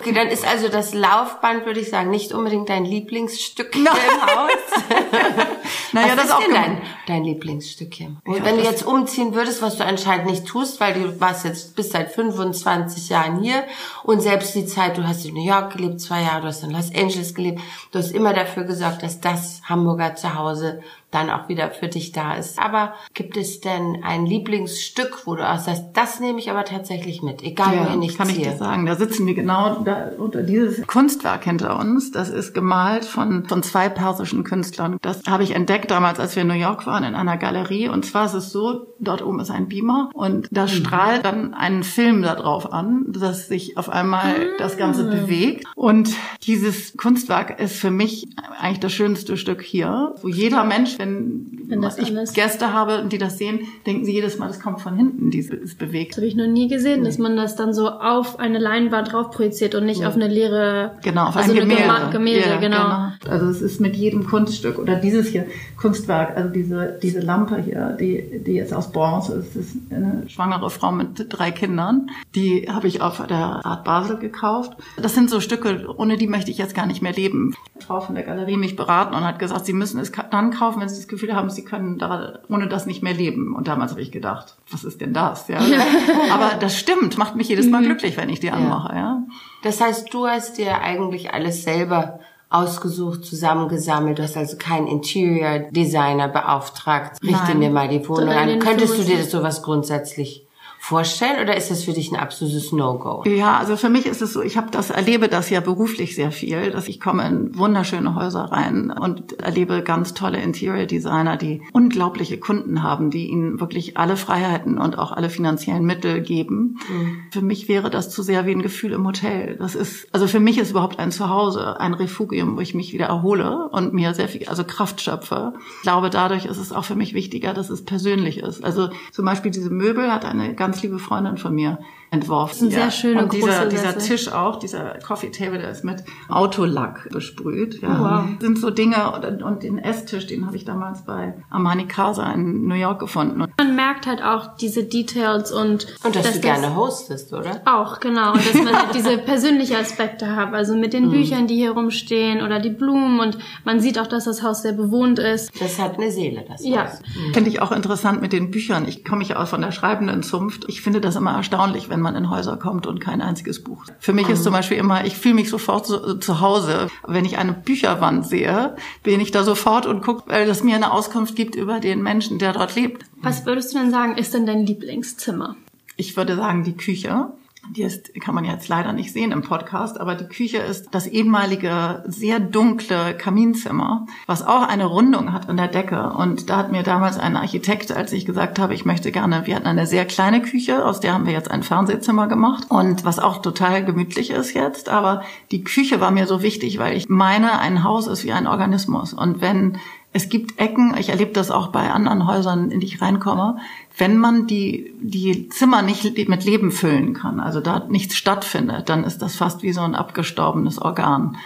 Okay, 0.00 0.12
dann 0.12 0.28
ist 0.28 0.46
also 0.46 0.68
das 0.68 0.94
Laufband, 0.94 1.66
würde 1.66 1.80
ich 1.80 1.90
sagen, 1.90 2.10
nicht 2.10 2.32
unbedingt 2.32 2.68
dein 2.68 2.84
Lieblingsstück 2.84 3.74
hier 3.74 3.82
im 3.90 4.22
Haus. 4.36 4.50
Naja, 5.92 6.08
was 6.10 6.16
das 6.16 6.24
ist 6.26 6.32
auch 6.32 6.38
denn 6.40 6.52
gem- 6.52 6.62
dein, 6.62 6.82
dein 7.08 7.24
Lieblingsstück 7.24 7.92
hier? 7.94 8.12
Und 8.24 8.36
Ja, 8.36 8.44
wenn 8.44 8.56
du 8.58 8.62
jetzt 8.62 8.84
umziehen 8.86 9.34
würdest, 9.34 9.60
was 9.60 9.76
du 9.76 9.84
anscheinend 9.84 10.26
nicht 10.26 10.46
tust, 10.46 10.80
weil 10.80 10.94
du 10.94 11.20
warst 11.20 11.44
jetzt 11.44 11.74
bis 11.74 11.90
seit 11.90 12.12
25 12.12 13.08
Jahren 13.08 13.40
hier 13.42 13.64
und 14.04 14.20
selbst 14.20 14.54
die 14.54 14.66
Zeit, 14.66 14.96
du 14.98 15.06
hast 15.06 15.24
in 15.26 15.34
New 15.34 15.44
York 15.44 15.72
gelebt, 15.76 16.00
zwei 16.00 16.22
Jahre, 16.22 16.42
du 16.42 16.46
hast 16.46 16.62
in 16.62 16.70
Los 16.70 16.94
Angeles 16.94 17.34
gelebt, 17.34 17.60
du 17.90 17.98
hast 17.98 18.12
immer 18.12 18.32
dafür 18.32 18.62
gesorgt, 18.64 19.02
dass 19.02 19.20
das 19.20 19.62
Hamburger 19.68 20.14
Zuhause 20.14 20.80
dann 21.10 21.30
auch 21.30 21.48
wieder 21.48 21.70
für 21.70 21.88
dich 21.88 22.12
da 22.12 22.34
ist. 22.34 22.58
Aber 22.58 22.94
gibt 23.14 23.36
es 23.36 23.60
denn 23.60 23.98
ein 24.04 24.26
Lieblingsstück, 24.26 25.26
wo 25.26 25.34
du 25.34 25.48
auch 25.48 25.58
sagst, 25.58 25.84
das 25.94 26.20
nehme 26.20 26.38
ich 26.38 26.50
aber 26.50 26.64
tatsächlich 26.64 27.22
mit, 27.22 27.42
egal 27.42 27.74
Ja, 27.74 27.86
wohin 27.86 28.02
ich 28.02 28.16
kann 28.16 28.28
ich 28.28 28.36
ziehe? 28.36 28.50
dir 28.50 28.56
sagen. 28.56 28.86
Da 28.86 28.96
sitzen 28.96 29.26
wir 29.26 29.34
genau 29.34 29.80
da, 29.84 30.10
unter 30.18 30.42
dieses 30.42 30.86
Kunstwerk 30.86 31.44
hinter 31.44 31.78
uns. 31.78 32.10
Das 32.12 32.28
ist 32.28 32.54
gemalt 32.54 33.04
von, 33.04 33.46
von 33.48 33.62
zwei 33.62 33.88
persischen 33.88 34.44
Künstlern. 34.44 34.98
Das 35.02 35.22
habe 35.26 35.42
ich 35.42 35.52
entdeckt 35.54 35.90
damals, 35.90 36.20
als 36.20 36.36
wir 36.36 36.42
in 36.42 36.48
New 36.48 36.54
York 36.54 36.86
waren, 36.86 37.04
in 37.04 37.14
einer 37.14 37.36
Galerie. 37.36 37.88
Und 37.88 38.04
zwar 38.06 38.26
ist 38.26 38.34
es 38.34 38.50
so, 38.50 38.86
dort 38.98 39.22
oben 39.22 39.40
ist 39.40 39.50
ein 39.50 39.68
Beamer 39.68 40.10
und 40.14 40.48
da 40.50 40.68
strahlt 40.68 41.24
dann 41.24 41.54
ein 41.54 41.82
Film 41.82 42.22
da 42.22 42.34
drauf 42.34 42.72
an, 42.72 43.06
dass 43.08 43.48
sich 43.48 43.76
auf 43.76 43.88
einmal 43.88 44.50
das 44.58 44.76
Ganze 44.76 45.04
bewegt. 45.04 45.64
Und 45.74 46.10
dieses 46.42 46.96
Kunstwerk 46.96 47.58
ist 47.60 47.76
für 47.76 47.90
mich 47.90 48.28
eigentlich 48.60 48.80
das 48.80 48.92
schönste 48.92 49.36
Stück 49.36 49.62
hier, 49.62 50.14
wo 50.22 50.28
jeder 50.28 50.64
Mensch, 50.64 50.98
wenn, 51.00 51.59
Wenn 51.70 51.82
das 51.82 51.98
ich 51.98 52.08
alles- 52.16 52.32
Gäste 52.32 52.72
habe 52.72 53.00
und 53.00 53.12
die 53.12 53.18
das 53.18 53.38
sehen, 53.38 53.60
denken 53.86 54.04
sie 54.04 54.12
jedes 54.12 54.38
Mal, 54.38 54.48
das 54.48 54.60
kommt 54.60 54.80
von 54.80 54.96
hinten, 54.96 55.30
dieses 55.30 55.74
bewegt. 55.76 56.12
Das 56.12 56.16
habe 56.18 56.26
ich 56.26 56.36
noch 56.36 56.46
nie 56.46 56.68
gesehen, 56.68 57.04
dass 57.04 57.18
man 57.18 57.36
das 57.36 57.56
dann 57.56 57.72
so 57.72 57.88
auf 57.88 58.38
eine 58.38 58.58
Leinwand 58.58 59.12
drauf 59.12 59.30
projiziert 59.30 59.74
und 59.74 59.86
nicht 59.86 60.04
auf 60.04 60.14
eine 60.14 60.28
leere, 60.28 60.98
Genau, 61.02 61.26
auf 61.28 61.36
also 61.36 61.52
ein 61.52 61.58
eine 61.58 61.66
Gemälde. 61.68 62.10
Gemälde, 62.12 62.48
Ja, 62.48 62.56
genau. 62.58 63.30
Also 63.32 63.46
es 63.46 63.62
ist 63.62 63.80
mit 63.80 63.96
jedem 63.96 64.26
Kunststück 64.26 64.78
oder 64.78 64.96
dieses 64.96 65.28
hier 65.28 65.46
Kunstwerk, 65.80 66.36
also 66.36 66.50
diese 66.50 66.98
diese 67.02 67.20
Lampe 67.20 67.60
hier, 67.62 67.96
die 67.98 68.40
die 68.44 68.52
jetzt 68.52 68.74
aus 68.74 68.90
Bronze 68.92 69.34
ist, 69.34 69.56
ist 69.56 69.76
eine 69.90 70.24
schwangere 70.28 70.70
Frau 70.70 70.92
mit 70.92 71.26
drei 71.28 71.50
Kindern. 71.50 72.10
Die 72.34 72.68
habe 72.70 72.86
ich 72.88 73.00
auf 73.02 73.24
der 73.26 73.64
Art 73.64 73.84
Basel 73.84 74.18
gekauft. 74.18 74.72
Das 75.00 75.14
sind 75.14 75.30
so 75.30 75.40
Stücke, 75.40 75.86
ohne 75.96 76.16
die 76.16 76.26
möchte 76.26 76.50
ich 76.50 76.58
jetzt 76.58 76.74
gar 76.74 76.86
nicht 76.86 77.02
mehr 77.02 77.12
leben. 77.12 77.54
Frau 77.86 78.00
von 78.00 78.14
der 78.14 78.24
Galerie 78.24 78.56
mich 78.56 78.76
beraten 78.76 79.14
und 79.14 79.24
hat 79.24 79.38
gesagt, 79.38 79.66
sie 79.66 79.72
müssen 79.72 80.00
es 80.00 80.12
dann 80.30 80.50
kaufen, 80.50 80.80
wenn 80.80 80.88
sie 80.88 80.96
das 80.96 81.08
Gefühl 81.08 81.34
haben, 81.34 81.50
sie 81.50 81.59
können 81.64 81.98
da 81.98 82.40
ohne 82.48 82.68
das 82.68 82.86
nicht 82.86 83.02
mehr 83.02 83.14
leben. 83.14 83.54
Und 83.54 83.68
damals 83.68 83.92
habe 83.92 84.02
ich 84.02 84.12
gedacht, 84.12 84.56
was 84.70 84.84
ist 84.84 85.00
denn 85.00 85.12
das? 85.12 85.48
Ja. 85.48 85.58
Aber 86.32 86.52
das 86.58 86.78
stimmt, 86.78 87.18
macht 87.18 87.36
mich 87.36 87.48
jedes 87.48 87.66
Mal 87.66 87.82
glücklich, 87.82 88.16
wenn 88.16 88.28
ich 88.28 88.40
die 88.40 88.50
anmache. 88.50 88.94
Ja. 88.94 89.22
Das 89.62 89.80
heißt, 89.80 90.12
du 90.12 90.26
hast 90.26 90.58
dir 90.58 90.80
eigentlich 90.80 91.32
alles 91.32 91.62
selber 91.62 92.20
ausgesucht, 92.48 93.24
zusammengesammelt. 93.24 94.18
Du 94.18 94.22
hast 94.22 94.36
also 94.36 94.56
keinen 94.56 94.88
Interior 94.88 95.70
Designer 95.70 96.28
beauftragt. 96.28 97.22
Richte 97.22 97.44
Nein. 97.48 97.58
mir 97.58 97.70
mal 97.70 97.88
die 97.88 98.06
Wohnung 98.08 98.30
an. 98.30 98.58
Könntest 98.58 98.94
du 98.94 99.02
dir 99.02 99.16
25 99.16 99.18
das 99.18 99.30
sowas 99.30 99.62
grundsätzlich 99.62 100.46
vorstellen 100.82 101.42
oder 101.42 101.56
ist 101.56 101.70
das 101.70 101.84
für 101.84 101.92
dich 101.92 102.10
ein 102.10 102.16
absolutes 102.16 102.72
No-Go? 102.72 103.22
Ja, 103.26 103.58
also 103.58 103.76
für 103.76 103.90
mich 103.90 104.06
ist 104.06 104.22
es 104.22 104.32
so, 104.32 104.42
ich 104.42 104.56
habe 104.56 104.70
das 104.70 104.88
erlebe 104.88 105.28
das 105.28 105.50
ja 105.50 105.60
beruflich 105.60 106.16
sehr 106.16 106.32
viel, 106.32 106.70
dass 106.70 106.88
ich 106.88 107.00
komme 107.00 107.28
in 107.28 107.56
wunderschöne 107.56 108.14
Häuser 108.14 108.44
rein 108.44 108.90
und 108.90 109.38
erlebe 109.40 109.82
ganz 109.82 110.14
tolle 110.14 110.40
Interior 110.40 110.86
Designer, 110.86 111.36
die 111.36 111.62
unglaubliche 111.72 112.38
Kunden 112.38 112.82
haben, 112.82 113.10
die 113.10 113.28
ihnen 113.28 113.60
wirklich 113.60 113.98
alle 113.98 114.16
Freiheiten 114.16 114.78
und 114.78 114.98
auch 114.98 115.12
alle 115.12 115.28
finanziellen 115.28 115.84
Mittel 115.84 116.22
geben. 116.22 116.78
Mhm. 116.88 117.18
Für 117.30 117.42
mich 117.42 117.68
wäre 117.68 117.90
das 117.90 118.08
zu 118.08 118.22
sehr 118.22 118.46
wie 118.46 118.52
ein 118.52 118.62
Gefühl 118.62 118.92
im 118.92 119.06
Hotel. 119.06 119.56
Das 119.58 119.74
ist 119.74 120.08
also 120.12 120.26
für 120.26 120.40
mich 120.40 120.56
ist 120.56 120.70
überhaupt 120.70 120.98
ein 120.98 121.12
Zuhause, 121.12 121.78
ein 121.78 121.92
Refugium, 121.92 122.56
wo 122.56 122.60
ich 122.60 122.74
mich 122.74 122.94
wieder 122.94 123.06
erhole 123.06 123.68
und 123.68 123.92
mir 123.92 124.14
sehr 124.14 124.28
viel 124.28 124.48
also 124.48 124.64
Kraft 124.64 125.02
schöpfe. 125.02 125.52
Ich 125.76 125.82
glaube, 125.82 126.08
dadurch 126.08 126.46
ist 126.46 126.58
es 126.58 126.72
auch 126.72 126.84
für 126.84 126.96
mich 126.96 127.12
wichtiger, 127.12 127.52
dass 127.52 127.68
es 127.68 127.84
persönlich 127.84 128.38
ist. 128.38 128.64
Also 128.64 128.88
zum 129.12 129.26
Beispiel 129.26 129.50
diese 129.50 129.70
Möbel 129.70 130.10
hat 130.10 130.24
eine 130.24 130.54
ganz 130.54 130.69
liebe 130.82 130.98
Freundin 130.98 131.36
von 131.36 131.54
mir 131.54 131.78
entworfen. 132.10 132.50
Das 132.50 132.56
ist 132.56 132.62
ein 132.62 132.70
sehr 132.70 132.90
schöner 132.90 133.22
Und 133.22 133.32
dieser, 133.32 133.66
dieser 133.66 133.96
Tisch 133.98 134.32
auch, 134.32 134.58
dieser 134.58 134.98
Coffee 134.98 135.30
Table, 135.30 135.58
der 135.58 135.70
ist 135.70 135.84
mit 135.84 136.04
Autolack 136.28 137.08
besprüht. 137.10 137.80
Ja. 137.80 138.00
Wow. 138.00 138.30
Das 138.38 138.46
sind 138.46 138.58
so 138.58 138.70
Dinge 138.70 139.12
und, 139.12 139.42
und 139.42 139.62
den 139.62 139.78
Esstisch, 139.78 140.26
den 140.26 140.46
habe 140.46 140.56
ich 140.56 140.64
damals 140.64 141.04
bei 141.04 141.34
Armani 141.50 141.86
Casa 141.86 142.32
in 142.32 142.66
New 142.66 142.74
York 142.74 142.98
gefunden. 142.98 143.44
Man 143.58 143.76
merkt 143.76 144.06
halt 144.06 144.22
auch 144.22 144.56
diese 144.56 144.84
Details 144.84 145.52
und 145.52 145.86
und 146.02 146.16
dass, 146.16 146.24
dass 146.24 146.34
du 146.34 146.40
gerne 146.40 146.74
hostest, 146.74 147.32
oder? 147.32 147.62
Auch 147.64 148.00
genau 148.00 148.32
und 148.32 148.46
dass 148.46 148.54
man 148.54 148.74
halt 148.74 148.94
diese 148.94 149.18
persönlichen 149.18 149.76
Aspekte 149.76 150.34
hat, 150.34 150.52
also 150.52 150.74
mit 150.76 150.92
den 150.92 151.06
mhm. 151.06 151.12
Büchern, 151.12 151.46
die 151.46 151.56
hier 151.56 151.72
rumstehen 151.72 152.42
oder 152.42 152.58
die 152.58 152.70
Blumen 152.70 153.20
und 153.20 153.38
man 153.64 153.80
sieht 153.80 153.98
auch, 153.98 154.06
dass 154.06 154.24
das 154.24 154.42
Haus 154.42 154.62
sehr 154.62 154.72
bewohnt 154.72 155.18
ist. 155.18 155.50
Das 155.60 155.78
hat 155.78 155.94
eine 155.94 156.10
Seele, 156.10 156.44
das 156.48 156.64
ja. 156.64 156.84
Haus. 156.84 157.00
Mhm. 157.00 157.34
Finde 157.34 157.50
ich 157.50 157.62
auch 157.62 157.72
interessant 157.72 158.20
mit 158.20 158.32
den 158.32 158.50
Büchern. 158.50 158.86
Ich 158.88 159.04
komme 159.04 159.24
ja 159.24 159.40
auch 159.40 159.46
von 159.46 159.60
der 159.60 159.72
schreibenden 159.72 160.22
Zunft. 160.22 160.64
Ich 160.68 160.82
finde 160.82 161.00
das 161.00 161.14
immer 161.14 161.34
erstaunlich, 161.34 161.88
wenn 161.88 161.99
wenn 162.00 162.14
man 162.14 162.16
in 162.16 162.30
Häuser 162.30 162.56
kommt 162.56 162.86
und 162.86 162.98
kein 162.98 163.20
einziges 163.20 163.62
Buch. 163.62 163.84
Für 163.98 164.12
mich 164.12 164.28
ist 164.28 164.42
zum 164.42 164.52
Beispiel 164.52 164.78
immer, 164.78 165.04
ich 165.04 165.16
fühle 165.16 165.34
mich 165.34 165.50
sofort 165.50 165.86
zu, 165.86 166.18
zu 166.18 166.40
Hause. 166.40 166.88
Wenn 167.06 167.26
ich 167.26 167.36
eine 167.36 167.52
Bücherwand 167.52 168.26
sehe, 168.26 168.74
bin 169.02 169.20
ich 169.20 169.30
da 169.30 169.44
sofort 169.44 169.86
und 169.86 170.02
gucke, 170.02 170.24
weil 170.26 170.46
das 170.46 170.62
mir 170.62 170.74
eine 170.76 170.92
Auskunft 170.92 171.36
gibt 171.36 171.54
über 171.54 171.78
den 171.78 172.02
Menschen, 172.02 172.38
der 172.38 172.54
dort 172.54 172.74
lebt. 172.74 173.04
Was 173.20 173.44
würdest 173.44 173.74
du 173.74 173.78
denn 173.78 173.90
sagen, 173.90 174.16
ist 174.16 174.32
denn 174.32 174.46
dein 174.46 174.64
Lieblingszimmer? 174.66 175.56
Ich 175.96 176.16
würde 176.16 176.36
sagen, 176.36 176.64
die 176.64 176.76
Küche. 176.76 177.26
Die 177.68 177.82
ist, 177.82 178.12
kann 178.20 178.34
man 178.34 178.44
jetzt 178.44 178.68
leider 178.68 178.92
nicht 178.92 179.12
sehen 179.12 179.32
im 179.32 179.42
Podcast, 179.42 180.00
aber 180.00 180.14
die 180.14 180.24
Küche 180.24 180.58
ist 180.58 180.88
das 180.92 181.06
ehemalige, 181.06 182.02
sehr 182.06 182.40
dunkle 182.40 183.14
Kaminzimmer, 183.14 184.06
was 184.26 184.42
auch 184.42 184.62
eine 184.62 184.86
Rundung 184.86 185.32
hat 185.32 185.48
in 185.48 185.56
der 185.56 185.68
Decke. 185.68 186.10
Und 186.10 186.50
da 186.50 186.56
hat 186.56 186.72
mir 186.72 186.82
damals 186.82 187.18
ein 187.18 187.36
Architekt, 187.36 187.92
als 187.92 188.12
ich 188.12 188.24
gesagt 188.24 188.58
habe, 188.58 188.74
ich 188.74 188.84
möchte 188.86 189.12
gerne, 189.12 189.46
wir 189.46 189.54
hatten 189.54 189.66
eine 189.66 189.86
sehr 189.86 190.04
kleine 190.04 190.42
Küche, 190.42 190.84
aus 190.84 191.00
der 191.00 191.12
haben 191.12 191.26
wir 191.26 191.32
jetzt 191.32 191.50
ein 191.50 191.62
Fernsehzimmer 191.62 192.26
gemacht 192.28 192.64
und 192.70 193.04
was 193.04 193.18
auch 193.18 193.42
total 193.42 193.84
gemütlich 193.84 194.30
ist 194.30 194.54
jetzt. 194.54 194.88
Aber 194.88 195.22
die 195.50 195.62
Küche 195.62 196.00
war 196.00 196.10
mir 196.10 196.26
so 196.26 196.42
wichtig, 196.42 196.78
weil 196.78 196.96
ich 196.96 197.08
meine, 197.08 197.58
ein 197.60 197.84
Haus 197.84 198.06
ist 198.06 198.24
wie 198.24 198.32
ein 198.32 198.46
Organismus. 198.46 199.12
Und 199.12 199.40
wenn 199.40 199.78
es 200.12 200.28
gibt 200.28 200.58
Ecken, 200.58 200.94
ich 200.98 201.10
erlebe 201.10 201.32
das 201.32 201.50
auch 201.50 201.68
bei 201.68 201.90
anderen 201.90 202.26
Häusern, 202.26 202.70
in 202.70 202.80
die 202.80 202.86
ich 202.86 203.00
reinkomme, 203.00 203.58
wenn 203.96 204.18
man 204.18 204.46
die, 204.46 204.92
die 205.00 205.48
Zimmer 205.48 205.82
nicht 205.82 206.28
mit 206.28 206.44
Leben 206.44 206.72
füllen 206.72 207.14
kann, 207.14 207.38
also 207.38 207.60
da 207.60 207.86
nichts 207.88 208.16
stattfindet, 208.16 208.88
dann 208.88 209.04
ist 209.04 209.18
das 209.18 209.36
fast 209.36 209.62
wie 209.62 209.72
so 209.72 209.82
ein 209.82 209.94
abgestorbenes 209.94 210.80
Organ 210.80 211.36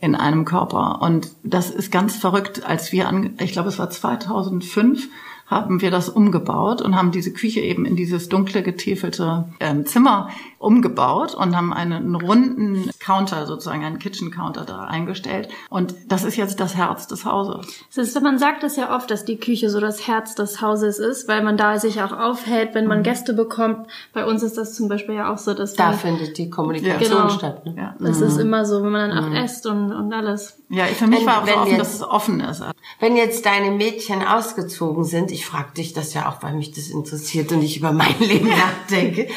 in 0.00 0.14
einem 0.14 0.44
Körper. 0.44 1.02
Und 1.02 1.30
das 1.42 1.70
ist 1.70 1.90
ganz 1.90 2.16
verrückt, 2.16 2.64
als 2.64 2.92
wir 2.92 3.08
an, 3.08 3.34
ich 3.40 3.52
glaube, 3.52 3.68
es 3.68 3.78
war 3.78 3.90
2005, 3.90 5.08
haben 5.46 5.80
wir 5.80 5.90
das 5.90 6.08
umgebaut 6.08 6.80
und 6.80 6.96
haben 6.96 7.12
diese 7.12 7.32
Küche 7.32 7.60
eben 7.60 7.84
in 7.84 7.94
dieses 7.94 8.28
dunkle, 8.28 8.62
getäfelte 8.62 9.44
ähm, 9.60 9.84
Zimmer 9.84 10.30
umgebaut 10.62 11.34
und 11.34 11.56
haben 11.56 11.72
einen 11.72 12.14
runden 12.14 12.90
Counter, 13.00 13.46
sozusagen 13.46 13.84
einen 13.84 13.98
Kitchen 13.98 14.30
Counter 14.30 14.64
da 14.64 14.84
eingestellt. 14.84 15.48
Und 15.68 15.94
das 16.06 16.22
ist 16.22 16.36
jetzt 16.36 16.60
das 16.60 16.76
Herz 16.76 17.08
des 17.08 17.24
Hauses. 17.24 17.66
Das 17.94 18.08
ist, 18.08 18.22
man 18.22 18.38
sagt 18.38 18.62
es 18.62 18.76
ja 18.76 18.94
oft, 18.94 19.10
dass 19.10 19.24
die 19.24 19.38
Küche 19.38 19.70
so 19.70 19.80
das 19.80 20.06
Herz 20.06 20.34
des 20.34 20.60
Hauses 20.60 20.98
ist, 20.98 21.26
weil 21.26 21.42
man 21.42 21.56
da 21.56 21.78
sich 21.78 22.00
auch 22.00 22.12
aufhält, 22.12 22.74
wenn 22.74 22.86
man 22.86 23.00
mhm. 23.00 23.02
Gäste 23.02 23.32
bekommt. 23.34 23.88
Bei 24.12 24.24
uns 24.24 24.42
ist 24.42 24.56
das 24.56 24.74
zum 24.74 24.88
Beispiel 24.88 25.16
ja 25.16 25.32
auch 25.32 25.38
so, 25.38 25.52
dass 25.52 25.74
da 25.74 25.92
findet 25.92 26.38
die 26.38 26.48
Kommunikation 26.48 27.22
genau, 27.22 27.28
statt. 27.28 27.66
Ne? 27.66 27.74
Ja. 27.76 27.96
Das 27.98 28.20
mhm. 28.20 28.26
ist 28.26 28.36
immer 28.38 28.64
so, 28.64 28.84
wenn 28.84 28.92
man 28.92 29.10
dann 29.10 29.24
auch 29.24 29.28
mhm. 29.28 29.36
esst 29.36 29.66
und, 29.66 29.92
und 29.92 30.12
alles. 30.12 30.58
Ja, 30.68 30.84
für 30.84 31.06
mich 31.06 31.20
wenn, 31.20 31.26
war 31.26 31.42
auch 31.42 31.46
so 31.46 31.52
offen, 31.54 31.70
jetzt, 31.70 31.80
dass 31.80 31.94
es 31.94 32.02
offen 32.02 32.40
ist. 32.40 32.62
Wenn 33.00 33.16
jetzt 33.16 33.44
deine 33.44 33.72
Mädchen 33.72 34.22
ausgezogen 34.26 35.04
sind, 35.04 35.32
ich 35.32 35.44
frage 35.44 35.72
dich 35.76 35.92
das 35.92 36.14
ja 36.14 36.28
auch, 36.28 36.42
weil 36.42 36.54
mich 36.54 36.70
das 36.70 36.88
interessiert 36.88 37.50
und 37.50 37.62
ich 37.62 37.78
über 37.78 37.92
mein 37.92 38.18
Leben 38.20 38.48
nachdenke 38.48 39.28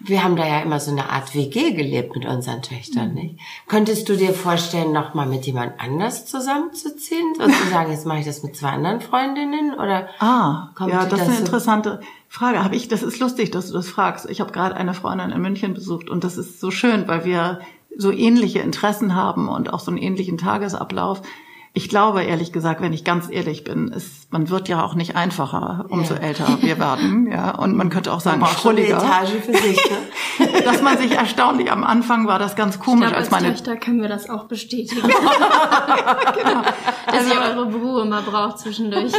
wir 0.00 0.24
haben 0.24 0.36
da 0.36 0.46
ja 0.46 0.60
immer 0.60 0.80
so 0.80 0.90
eine 0.90 1.10
Art 1.10 1.34
WG 1.34 1.72
gelebt 1.72 2.16
mit 2.16 2.26
unseren 2.26 2.62
Töchtern, 2.62 3.08
mhm. 3.10 3.14
nicht? 3.14 3.40
Könntest 3.68 4.08
du 4.08 4.16
dir 4.16 4.32
vorstellen, 4.32 4.92
noch 4.92 5.14
mal 5.14 5.26
mit 5.26 5.44
jemand 5.46 5.78
anders 5.78 6.26
zusammenzuziehen? 6.26 7.34
Sozusagen, 7.38 7.90
jetzt 7.90 8.06
mache 8.06 8.20
ich 8.20 8.26
das 8.26 8.42
mit 8.42 8.56
zwei 8.56 8.70
anderen 8.70 9.00
Freundinnen 9.00 9.74
oder? 9.74 10.08
Ah, 10.18 10.70
ja, 10.80 11.04
das, 11.04 11.10
das 11.10 11.20
ist 11.20 11.26
eine 11.26 11.36
so 11.36 11.40
interessante 11.44 12.00
Frage. 12.28 12.64
Habe 12.64 12.76
ich, 12.76 12.88
das 12.88 13.02
ist 13.02 13.18
lustig, 13.18 13.50
dass 13.50 13.68
du 13.68 13.74
das 13.74 13.88
fragst. 13.88 14.28
Ich 14.30 14.40
habe 14.40 14.52
gerade 14.52 14.76
eine 14.76 14.94
Freundin 14.94 15.30
in 15.30 15.42
München 15.42 15.74
besucht 15.74 16.08
und 16.08 16.24
das 16.24 16.38
ist 16.38 16.60
so 16.60 16.70
schön, 16.70 17.06
weil 17.06 17.24
wir 17.24 17.60
so 17.96 18.10
ähnliche 18.10 18.60
Interessen 18.60 19.14
haben 19.14 19.48
und 19.48 19.72
auch 19.72 19.80
so 19.80 19.90
einen 19.90 19.98
ähnlichen 19.98 20.38
Tagesablauf. 20.38 21.22
Ich 21.72 21.88
glaube, 21.88 22.24
ehrlich 22.24 22.52
gesagt, 22.52 22.80
wenn 22.80 22.92
ich 22.92 23.04
ganz 23.04 23.28
ehrlich 23.30 23.62
bin, 23.62 23.88
ist, 23.88 24.32
man 24.32 24.50
wird 24.50 24.68
ja 24.68 24.84
auch 24.84 24.94
nicht 24.94 25.14
einfacher, 25.14 25.86
umso 25.88 26.14
ja. 26.14 26.20
älter 26.20 26.58
wir 26.62 26.80
werden, 26.80 27.26
ja. 27.32 27.56
Und 27.56 27.76
man 27.76 27.90
könnte 27.90 28.12
auch 28.12 28.20
sagen, 28.20 28.44
schrulliger. 28.44 28.96
Etage 28.96 29.30
für 29.44 29.56
sich, 29.56 29.78
ne? 30.38 30.62
Dass 30.64 30.82
man 30.82 30.98
sich 30.98 31.12
erstaunlich, 31.12 31.70
am 31.70 31.84
Anfang 31.84 32.26
war 32.26 32.40
das 32.40 32.56
ganz 32.56 32.80
komisch, 32.80 33.04
ich 33.04 33.12
glaub, 33.12 33.20
als, 33.20 33.32
als 33.32 33.42
meine 33.42 33.54
Töchter 33.54 33.76
können 33.76 34.02
wir 34.02 34.08
das 34.08 34.28
auch 34.28 34.44
bestätigen. 34.44 35.02
genau. 35.06 36.62
Dass 37.06 37.14
also, 37.14 37.34
ihr 37.34 37.40
eure 37.40 37.72
Ruhe 37.72 38.04
mal 38.04 38.22
braucht 38.22 38.58
zwischendurch. 38.58 39.12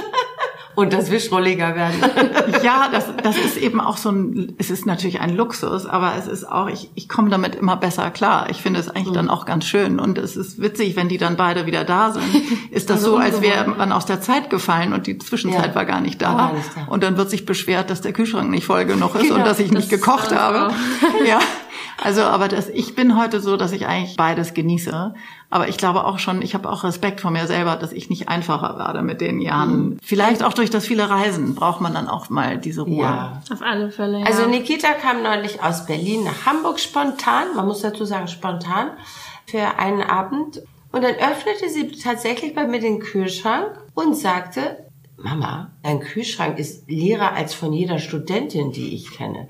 Und 0.75 0.93
dass 0.93 1.11
wir 1.11 1.19
schrulliger 1.19 1.75
werden. 1.75 1.95
ja, 2.63 2.89
das, 2.91 3.05
das 3.23 3.37
ist 3.37 3.57
eben 3.57 3.81
auch 3.81 3.97
so 3.97 4.09
ein, 4.09 4.55
es 4.57 4.69
ist 4.69 4.85
natürlich 4.85 5.19
ein 5.19 5.35
Luxus, 5.35 5.85
aber 5.85 6.13
es 6.17 6.27
ist 6.27 6.49
auch, 6.49 6.67
ich, 6.67 6.89
ich 6.95 7.09
komme 7.09 7.29
damit 7.29 7.55
immer 7.55 7.77
besser 7.77 8.09
klar. 8.11 8.49
Ich 8.49 8.61
finde 8.61 8.79
es 8.79 8.89
eigentlich 8.89 9.09
mhm. 9.09 9.15
dann 9.15 9.29
auch 9.29 9.45
ganz 9.45 9.65
schön. 9.65 9.99
Und 9.99 10.17
es 10.17 10.35
ist 10.37 10.61
witzig, 10.61 10.95
wenn 10.95 11.09
die 11.09 11.17
dann 11.17 11.35
beide 11.35 11.65
wieder 11.65 11.83
da 11.83 12.11
sind, 12.11 12.23
ist 12.71 12.89
das 12.89 12.97
also 13.01 13.11
so, 13.11 13.17
als 13.17 13.41
wäre 13.41 13.69
man 13.69 13.91
aus 13.91 14.05
der 14.05 14.21
Zeit 14.21 14.49
gefallen 14.49 14.93
und 14.93 15.07
die 15.07 15.17
Zwischenzeit 15.17 15.67
ja. 15.67 15.75
war 15.75 15.85
gar 15.85 16.01
nicht 16.01 16.21
da. 16.21 16.33
Gar 16.33 16.53
nicht. 16.53 16.69
Und 16.87 17.03
dann 17.03 17.17
wird 17.17 17.29
sich 17.29 17.45
beschwert, 17.45 17.89
dass 17.89 18.01
der 18.01 18.13
Kühlschrank 18.13 18.49
nicht 18.49 18.65
voll 18.65 18.85
genug 18.85 19.15
ist 19.15 19.23
genau, 19.23 19.35
und 19.35 19.45
dass 19.45 19.59
ich 19.59 19.71
nicht 19.71 19.89
gekocht 19.89 20.33
habe. 20.33 20.73
ja. 21.27 21.39
Also, 22.03 22.23
aber 22.23 22.47
das, 22.47 22.67
ich 22.67 22.95
bin 22.95 23.15
heute 23.15 23.39
so, 23.39 23.57
dass 23.57 23.71
ich 23.71 23.85
eigentlich 23.85 24.17
beides 24.17 24.55
genieße. 24.55 25.13
Aber 25.51 25.67
ich 25.67 25.77
glaube 25.77 26.05
auch 26.05 26.17
schon, 26.17 26.41
ich 26.41 26.55
habe 26.55 26.67
auch 26.69 26.83
Respekt 26.83 27.21
vor 27.21 27.29
mir 27.29 27.45
selber, 27.45 27.75
dass 27.75 27.91
ich 27.91 28.09
nicht 28.09 28.27
einfacher 28.27 28.79
werde 28.79 29.03
mit 29.03 29.21
den 29.21 29.39
Jahren. 29.39 29.75
Mhm. 29.75 29.97
Vielleicht 30.01 30.43
auch 30.43 30.53
durch 30.53 30.71
das 30.71 30.87
viele 30.87 31.09
Reisen 31.09 31.53
braucht 31.53 31.79
man 31.79 31.93
dann 31.93 32.07
auch 32.07 32.29
mal 32.31 32.57
diese 32.57 32.81
Ruhe. 32.81 33.03
Ja. 33.03 33.41
Auf 33.51 33.61
alle 33.61 33.91
Fälle. 33.91 34.21
Ja. 34.21 34.25
Also 34.25 34.47
Nikita 34.47 34.93
kam 34.93 35.21
neulich 35.21 35.61
aus 35.63 35.85
Berlin 35.85 36.23
nach 36.23 36.47
Hamburg 36.47 36.79
spontan, 36.79 37.55
man 37.55 37.67
muss 37.67 37.81
dazu 37.81 38.03
sagen 38.03 38.27
spontan, 38.27 38.91
für 39.45 39.77
einen 39.77 40.01
Abend. 40.01 40.63
Und 40.91 41.03
dann 41.03 41.15
öffnete 41.15 41.69
sie 41.69 41.91
tatsächlich 41.91 42.55
bei 42.55 42.65
mir 42.65 42.79
den 42.79 42.99
Kühlschrank 42.99 43.67
und 43.93 44.17
sagte, 44.17 44.90
Mama, 45.23 45.71
dein 45.83 45.99
Kühlschrank 45.99 46.57
ist 46.59 46.89
leerer 46.89 47.33
als 47.33 47.53
von 47.53 47.73
jeder 47.73 47.99
Studentin, 47.99 48.71
die 48.71 48.95
ich 48.95 49.11
kenne 49.11 49.47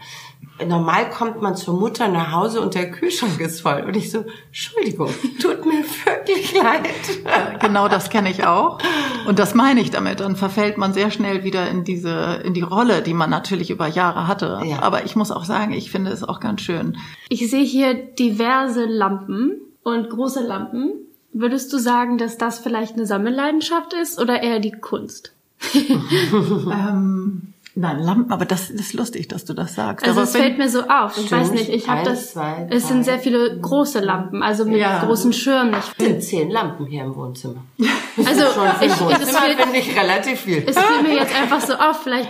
normal 0.68 1.10
kommt 1.10 1.42
man 1.42 1.56
zur 1.56 1.80
Mutter 1.80 2.08
nach 2.08 2.32
Hause 2.32 2.62
und 2.62 2.76
der 2.76 2.92
Kühlschrank 2.92 3.40
ist 3.40 3.62
voll. 3.62 3.84
Und 3.88 3.96
ich 3.96 4.12
so, 4.12 4.26
Entschuldigung, 4.48 5.10
tut 5.42 5.66
mir 5.66 5.84
wirklich 6.06 6.54
leid. 6.54 7.60
Genau 7.60 7.88
das 7.88 8.10
kenne 8.10 8.30
ich 8.30 8.46
auch. 8.46 8.80
Und 9.28 9.40
das 9.40 9.56
meine 9.56 9.82
ich 9.82 9.92
damit. 9.92 10.20
Dann 10.20 10.36
verfällt 10.36 10.78
man 10.78 10.94
sehr 10.94 11.12
schnell 11.12 11.44
wieder 11.44 11.70
in 11.70 11.84
diese, 11.84 12.42
in 12.44 12.54
die 12.54 12.62
Rolle, 12.62 13.02
die 13.02 13.14
man 13.14 13.30
natürlich 13.30 13.70
über 13.70 13.88
Jahre 13.88 14.28
hatte. 14.28 14.62
Ja. 14.66 14.82
Aber 14.82 15.06
ich 15.06 15.16
muss 15.16 15.32
auch 15.32 15.46
sagen, 15.46 15.74
ich 15.74 15.92
finde 15.92 16.12
es 16.12 16.24
auch 16.24 16.40
ganz 16.40 16.62
schön. 16.62 16.98
Ich 17.30 17.50
sehe 17.50 17.64
hier 17.64 17.94
diverse 17.94 18.86
Lampen 18.86 19.62
und 19.84 20.10
große 20.10 20.46
Lampen. 20.46 20.94
Würdest 21.34 21.72
du 21.72 21.78
sagen, 21.78 22.18
dass 22.18 22.38
das 22.38 22.60
vielleicht 22.60 22.96
eine 22.96 23.06
Sammelleidenschaft 23.06 23.94
ist 23.94 24.20
oder 24.20 24.44
eher 24.44 24.60
die 24.60 24.72
Kunst? 24.72 25.34
ähm, 25.74 27.52
Nein, 27.74 28.00
Lampen, 28.00 28.32
aber 28.34 28.44
das 28.44 28.70
ist 28.70 28.94
lustig, 28.94 29.30
dass 29.30 29.46
du 29.46 29.54
das 29.54 29.76
sagst. 29.76 30.06
Also 30.06 30.22
es 30.22 30.36
fällt 30.36 30.58
mir 30.58 30.68
so 30.68 30.82
auf. 30.90 31.18
Ich 31.18 31.32
weiß 31.32 31.52
nicht, 31.52 31.70
ich 31.70 31.88
habe 31.88 32.04
das. 32.04 32.34
Zwei, 32.34 32.68
es 32.70 32.90
sind 32.90 33.06
sehr 33.06 33.18
viele 33.18 33.60
große 33.60 34.02
Lampen, 34.02 34.44
also 34.44 34.66
mit 34.66 34.76
ja. 34.76 35.06
großen 35.06 35.32
Schirmen. 35.32 35.74
Es 35.74 35.90
sind 35.98 36.22
zehn 36.22 36.52
Lampen 36.52 36.86
hier 36.86 37.06
im 37.06 37.16
Wohnzimmer. 37.16 37.64
Also 38.18 38.44
ich, 38.82 38.92
finde 38.92 39.78
ich 39.78 39.98
relativ 39.98 40.42
viel. 40.42 40.64
Es 40.68 40.78
fiel 40.78 41.02
mir 41.02 41.16
jetzt 41.16 41.34
einfach 41.34 41.62
so 41.62 41.76
auf. 41.76 42.04
Vielleicht 42.04 42.30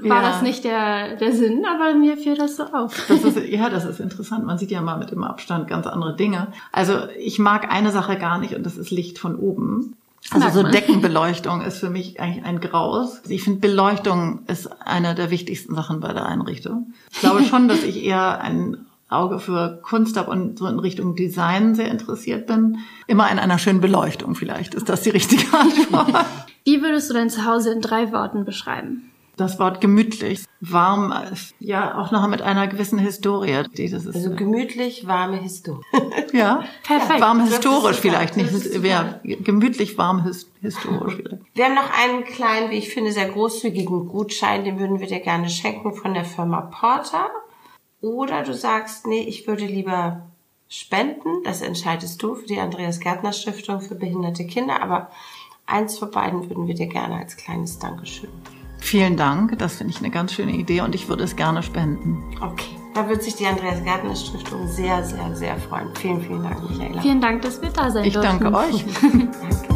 war 0.00 0.20
ja. 0.20 0.30
das 0.30 0.42
nicht 0.42 0.64
der 0.64 1.14
der 1.14 1.32
Sinn, 1.32 1.64
aber 1.64 1.94
mir 1.94 2.16
fiel 2.16 2.36
das 2.36 2.56
so 2.56 2.64
auf. 2.64 3.06
Das 3.06 3.22
ist, 3.22 3.38
ja, 3.48 3.70
das 3.70 3.84
ist 3.84 4.00
interessant. 4.00 4.44
Man 4.44 4.58
sieht 4.58 4.72
ja 4.72 4.82
mal 4.82 4.98
mit 4.98 5.12
dem 5.12 5.22
Abstand 5.22 5.68
ganz 5.68 5.86
andere 5.86 6.16
Dinge. 6.16 6.48
Also 6.72 6.94
ich 7.16 7.38
mag 7.38 7.72
eine 7.72 7.92
Sache 7.92 8.18
gar 8.18 8.38
nicht 8.38 8.56
und 8.56 8.66
das 8.66 8.76
ist 8.76 8.90
Licht 8.90 9.20
von 9.20 9.36
oben. 9.36 9.96
Also 10.30 10.62
so 10.62 10.62
Deckenbeleuchtung 10.62 11.62
ist 11.62 11.78
für 11.78 11.90
mich 11.90 12.20
eigentlich 12.20 12.44
ein 12.44 12.60
Graus. 12.60 13.20
Ich 13.28 13.42
finde, 13.42 13.60
Beleuchtung 13.60 14.40
ist 14.46 14.68
eine 14.82 15.14
der 15.14 15.30
wichtigsten 15.30 15.74
Sachen 15.74 16.00
bei 16.00 16.12
der 16.12 16.26
Einrichtung. 16.26 16.92
Ich 17.10 17.20
glaube 17.20 17.44
schon, 17.50 17.68
dass 17.68 17.82
ich 17.82 18.04
eher 18.04 18.40
ein 18.40 18.86
Auge 19.08 19.38
für 19.38 19.80
Kunst 19.82 20.16
habe 20.16 20.30
und 20.30 20.58
so 20.58 20.66
in 20.66 20.78
Richtung 20.78 21.16
Design 21.16 21.74
sehr 21.74 21.90
interessiert 21.90 22.46
bin. 22.46 22.78
Immer 23.06 23.30
in 23.30 23.38
einer 23.38 23.58
schönen 23.58 23.80
Beleuchtung 23.80 24.34
vielleicht. 24.34 24.74
Ist 24.74 24.88
das 24.88 25.02
die 25.02 25.10
richtige 25.10 25.44
Antwort? 25.52 26.24
Wie 26.64 26.80
würdest 26.80 27.10
du 27.10 27.14
dein 27.14 27.28
Zuhause 27.28 27.72
in 27.72 27.80
drei 27.80 28.12
Worten 28.12 28.44
beschreiben? 28.44 29.11
Das 29.36 29.58
Wort 29.58 29.80
gemütlich, 29.80 30.44
warm, 30.60 31.14
ja 31.58 31.98
auch 31.98 32.10
noch 32.10 32.26
mit 32.28 32.42
einer 32.42 32.68
gewissen 32.68 32.98
Historie. 32.98 33.54
Also 33.54 34.34
gemütlich, 34.34 35.06
warme 35.06 35.38
Historie. 35.38 35.82
ja, 36.34 36.64
perfekt. 36.82 37.20
Warm 37.20 37.40
historisch 37.46 37.96
vielleicht, 37.98 38.36
nicht 38.36 38.52
ja, 38.84 39.20
gemütlich, 39.22 39.96
warm 39.96 40.24
historisch 40.60 41.16
vielleicht. 41.16 41.42
Wir 41.54 41.64
haben 41.64 41.74
noch 41.74 41.90
einen 41.98 42.24
kleinen, 42.24 42.70
wie 42.70 42.76
ich 42.76 42.90
finde, 42.90 43.10
sehr 43.10 43.30
großzügigen 43.30 44.06
Gutschein, 44.08 44.64
den 44.64 44.78
würden 44.78 45.00
wir 45.00 45.06
dir 45.06 45.20
gerne 45.20 45.48
schenken 45.48 45.94
von 45.94 46.12
der 46.12 46.24
Firma 46.24 46.60
Porter. 46.60 47.30
Oder 48.02 48.42
du 48.42 48.52
sagst, 48.52 49.06
nee, 49.06 49.22
ich 49.22 49.46
würde 49.46 49.64
lieber 49.64 50.22
spenden. 50.68 51.42
Das 51.44 51.62
entscheidest 51.62 52.22
du 52.22 52.34
für 52.34 52.46
die 52.46 52.58
Andreas 52.58 53.00
Gärtner 53.00 53.32
Stiftung 53.32 53.80
für 53.80 53.94
behinderte 53.94 54.44
Kinder. 54.46 54.82
Aber 54.82 55.10
eins 55.66 55.98
von 55.98 56.10
beiden 56.10 56.48
würden 56.50 56.66
wir 56.66 56.74
dir 56.74 56.88
gerne 56.88 57.16
als 57.16 57.36
kleines 57.36 57.78
Dankeschön. 57.78 58.30
Vielen 58.82 59.16
Dank. 59.16 59.58
Das 59.58 59.76
finde 59.76 59.92
ich 59.94 60.00
eine 60.00 60.10
ganz 60.10 60.34
schöne 60.34 60.52
Idee 60.52 60.80
und 60.80 60.94
ich 60.94 61.08
würde 61.08 61.22
es 61.22 61.36
gerne 61.36 61.62
spenden. 61.62 62.22
Okay. 62.40 62.76
Da 62.94 63.08
wird 63.08 63.22
sich 63.22 63.36
die 63.36 63.46
Andreas 63.46 63.82
Gärtner 63.84 64.14
Stiftung 64.14 64.68
sehr, 64.68 65.02
sehr, 65.04 65.34
sehr 65.34 65.56
freuen. 65.56 65.94
Vielen, 65.94 66.20
vielen 66.20 66.42
Dank, 66.42 66.68
Michaela. 66.68 67.00
Vielen 67.00 67.20
Dank, 67.20 67.42
dass 67.42 67.62
wir 67.62 67.70
da 67.70 67.90
sein 67.90 68.04
ich 68.04 68.12
durften. 68.12 68.34
Ich 68.34 68.40
danke 68.40 68.58
euch. 68.58 68.84
danke. 69.02 69.72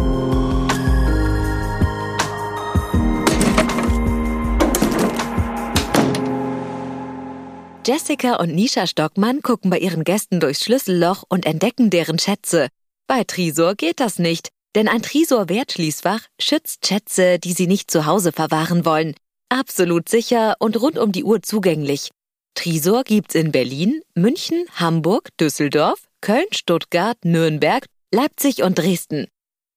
Jessica 7.87 8.35
und 8.35 8.53
Nisha 8.53 8.89
Stockmann 8.89 9.41
gucken 9.41 9.71
bei 9.71 9.79
ihren 9.79 10.03
Gästen 10.03 10.41
durchs 10.41 10.65
Schlüsselloch 10.65 11.23
und 11.29 11.47
entdecken 11.47 11.89
deren 11.89 12.19
Schätze. 12.19 12.69
Bei 13.07 13.23
Trisor 13.23 13.77
geht 13.77 14.01
das 14.01 14.19
nicht, 14.19 14.49
denn 14.77 14.89
ein 14.89 15.03
Trisor-Wertschließfach 15.03 16.21
schützt 16.39 16.87
Schätze, 16.87 17.39
die 17.39 17.55
sie 17.55 17.67
nicht 17.67 17.91
zu 17.91 18.07
Hause 18.07 18.31
verwahren 18.31 18.85
wollen. 18.85 19.15
Absolut 19.49 20.09
sicher 20.09 20.55
und 20.59 20.81
rund 20.81 20.99
um 20.99 21.13
die 21.13 21.25
Uhr 21.25 21.43
zugänglich. 21.43 22.11
Trisor 22.55 23.03
gibt's 23.03 23.35
in 23.35 23.53
Berlin, 23.53 24.03
München, 24.15 24.67
Hamburg, 24.75 25.31
Düsseldorf, 25.41 26.07
Köln, 26.21 26.47
Stuttgart, 26.53 27.17
Nürnberg, 27.25 27.87
Leipzig 28.13 28.63
und 28.63 28.79
Dresden. 28.79 29.27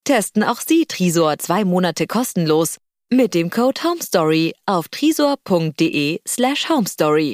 Testen 0.03 0.43
auch 0.43 0.59
Sie 0.59 0.85
Trisor 0.85 1.37
zwei 1.39 1.63
Monate 1.65 2.05
kostenlos 2.05 2.77
mit 3.11 3.33
dem 3.33 3.49
Code 3.49 3.81
HOMESTORY 3.83 4.53
auf 4.65 4.87
trisor.de 4.89 6.19
slash 6.27 6.69
homestory. 6.69 7.27